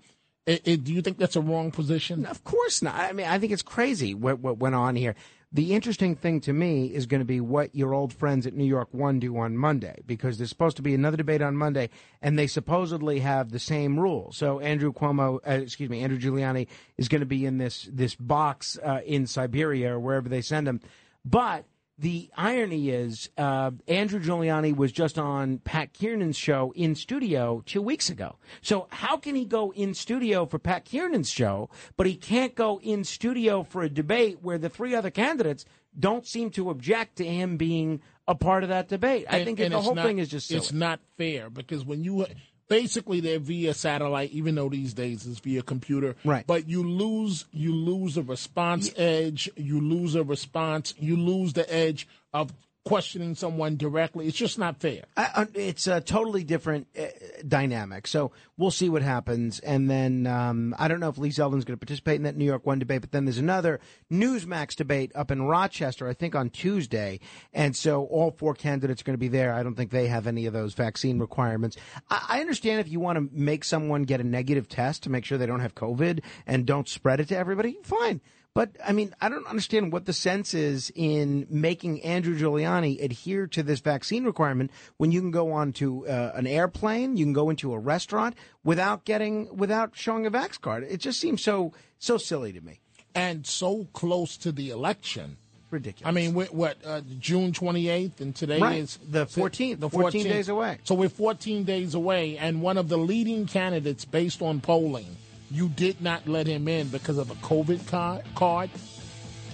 [0.47, 2.26] Eh, eh, do you think that's a wrong position?
[2.26, 2.95] Of course not.
[2.97, 5.14] I mean, I think it's crazy what, what went on here.
[5.55, 8.65] The interesting thing to me is going to be what your old friends at New
[8.65, 11.91] York One do on Monday, because there's supposed to be another debate on Monday,
[12.21, 14.37] and they supposedly have the same rules.
[14.37, 16.67] So Andrew Cuomo, uh, excuse me, Andrew Giuliani
[16.99, 20.67] is going to be in this this box uh, in Siberia or wherever they send
[20.67, 20.81] him.
[21.25, 21.67] But
[21.99, 27.81] the irony is, uh, Andrew Giuliani was just on Pat Kiernan's show in studio two
[27.83, 28.37] weeks ago.
[28.63, 32.81] So how can he go in studio for Pat Kiernan's show, but he can't go
[32.83, 35.65] in studio for a debate where the three other candidates
[35.97, 39.27] don't seem to object to him being a part of that debate?
[39.31, 40.59] I And- think and the whole not- thing is just silly.
[40.59, 42.27] It's not fair because when you
[42.75, 46.16] basically they're via satellite, even though these days it's via computer.
[46.25, 46.47] Right.
[46.47, 49.51] But you lose you lose a response edge.
[49.57, 50.95] You lose a response.
[50.99, 52.53] You lose the edge of
[52.85, 54.26] questioning someone directly.
[54.26, 55.05] It's just not fair.
[55.16, 57.05] I- it's a totally different uh,
[57.47, 58.07] dynamic.
[58.07, 59.59] So we'll see what happens.
[59.61, 62.45] And then um, I don't know if Lee Zeldin's going to participate in that New
[62.45, 63.80] York One debate, but then there's another
[64.12, 67.20] Newsmax debate up in Rochester, I think on Tuesday.
[67.55, 69.55] And so all four candidates are going to be there.
[69.55, 71.76] I don't think they have any of those vaccine requirements.
[72.11, 75.24] I, I understand if you want to make someone get a negative test to make
[75.24, 78.20] sure they don't have COVID and don't spread it to everybody, fine.
[78.55, 83.49] But I mean, I don't understand what the sense is in making Andrew Giuliani adhere
[83.49, 87.33] to this vaccine requirement when you can go on to uh, an airplane, you can
[87.33, 90.85] go into a restaurant without getting without showing a vax card.
[90.89, 92.79] It just seems so so silly to me.
[93.17, 95.37] And so close to the election.
[95.71, 96.09] Ridiculous.
[96.09, 98.79] I mean, what, uh, June 28th, and today Right.
[98.79, 100.29] is The 14th, The 14 14th.
[100.29, 100.79] days away.
[100.85, 105.17] So we're 14 days away, and one of the leading candidates based on polling,
[105.55, 107.87] you did not let him in because of a COVID
[108.35, 108.71] card.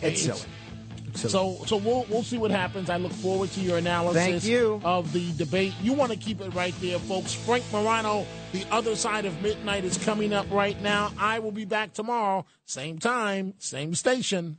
[0.00, 0.38] It's silly.
[1.14, 1.30] silly.
[1.30, 2.88] So, so we'll we'll see what happens.
[2.88, 4.22] I look forward to your analysis.
[4.22, 4.80] Thank you.
[4.84, 5.74] of the debate.
[5.82, 7.34] You want to keep it right there, folks.
[7.34, 11.12] Frank Morano, the other side of midnight is coming up right now.
[11.18, 14.58] I will be back tomorrow, same time, same station.